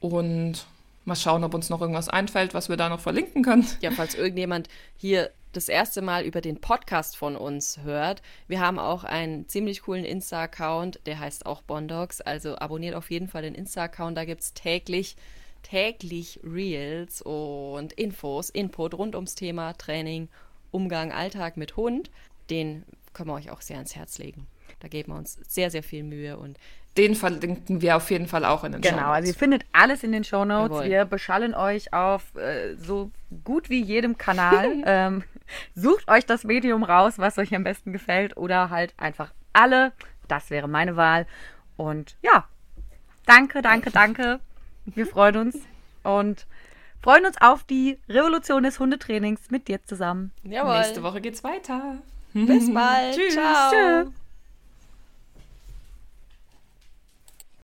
Und 0.00 0.66
mal 1.04 1.14
schauen, 1.14 1.44
ob 1.44 1.54
uns 1.54 1.70
noch 1.70 1.80
irgendwas 1.80 2.08
einfällt, 2.08 2.52
was 2.52 2.68
wir 2.68 2.76
da 2.76 2.88
noch 2.88 3.00
verlinken 3.00 3.44
können. 3.44 3.64
Ja, 3.80 3.92
falls 3.92 4.16
irgendjemand 4.16 4.68
hier 4.96 5.30
das 5.52 5.68
erste 5.68 6.02
Mal 6.02 6.24
über 6.24 6.40
den 6.40 6.60
Podcast 6.60 7.16
von 7.16 7.36
uns 7.36 7.78
hört. 7.84 8.22
Wir 8.48 8.58
haben 8.58 8.80
auch 8.80 9.04
einen 9.04 9.48
ziemlich 9.48 9.82
coolen 9.82 10.04
Insta-Account, 10.04 11.00
der 11.06 11.20
heißt 11.20 11.46
auch 11.46 11.62
Bondogs. 11.62 12.20
Also 12.20 12.56
abonniert 12.56 12.96
auf 12.96 13.08
jeden 13.10 13.28
Fall 13.28 13.42
den 13.42 13.54
Insta-Account. 13.54 14.16
Da 14.16 14.24
gibt 14.24 14.42
es 14.42 14.52
täglich, 14.52 15.16
täglich 15.62 16.40
Reels 16.42 17.22
und 17.22 17.92
Infos, 17.92 18.50
Input 18.50 18.94
rund 18.94 19.14
ums 19.14 19.34
Thema 19.34 19.72
Training, 19.74 20.28
Umgang, 20.70 21.12
Alltag 21.12 21.56
mit 21.56 21.76
Hund. 21.76 22.10
Den 22.48 22.84
können 23.12 23.30
wir 23.30 23.34
euch 23.34 23.50
auch 23.50 23.60
sehr 23.60 23.76
ans 23.76 23.96
Herz 23.96 24.18
legen. 24.18 24.46
Da 24.80 24.88
geben 24.88 25.12
wir 25.12 25.18
uns 25.18 25.38
sehr, 25.48 25.70
sehr 25.70 25.82
viel 25.82 26.02
Mühe 26.02 26.36
und 26.36 26.58
den 26.96 27.14
verlinken 27.14 27.82
wir 27.82 27.96
auf 27.96 28.10
jeden 28.10 28.26
Fall 28.26 28.44
auch 28.44 28.64
in 28.64 28.72
den 28.72 28.82
Show 28.82 28.90
Notes. 28.90 29.00
Genau, 29.00 29.12
also 29.12 29.28
ihr 29.28 29.34
findet 29.34 29.64
alles 29.72 30.02
in 30.02 30.10
den 30.10 30.24
Show 30.24 30.44
Notes. 30.44 30.82
Wir 30.82 31.04
beschallen 31.04 31.54
euch 31.54 31.92
auf 31.92 32.34
äh, 32.34 32.74
so 32.76 33.12
gut 33.44 33.70
wie 33.70 33.80
jedem 33.80 34.18
Kanal. 34.18 34.82
ähm, 34.86 35.22
sucht 35.74 36.08
euch 36.08 36.26
das 36.26 36.42
Medium 36.42 36.82
raus, 36.82 37.14
was 37.18 37.38
euch 37.38 37.54
am 37.54 37.62
besten 37.62 37.92
gefällt 37.92 38.36
oder 38.36 38.70
halt 38.70 38.94
einfach 38.96 39.32
alle. 39.52 39.92
Das 40.26 40.50
wäre 40.50 40.68
meine 40.68 40.96
Wahl. 40.96 41.26
Und 41.76 42.16
ja, 42.22 42.46
danke, 43.24 43.62
danke, 43.62 43.90
danke. 43.90 44.40
Wir 44.94 45.06
freuen 45.06 45.36
uns 45.36 45.58
und 46.02 46.46
freuen 47.02 47.26
uns 47.26 47.36
auf 47.40 47.64
die 47.64 47.98
Revolution 48.08 48.62
des 48.62 48.78
Hundetrainings 48.78 49.50
mit 49.50 49.68
dir 49.68 49.82
zusammen. 49.84 50.32
Jawohl. 50.42 50.78
Nächste 50.78 51.02
Woche 51.02 51.20
geht's 51.20 51.42
weiter. 51.44 51.98
Bis 52.32 52.72
bald. 52.72 53.14
Tschüss. 53.16 53.34
Ciao. 53.34 53.70
Tschüss. 54.04 54.19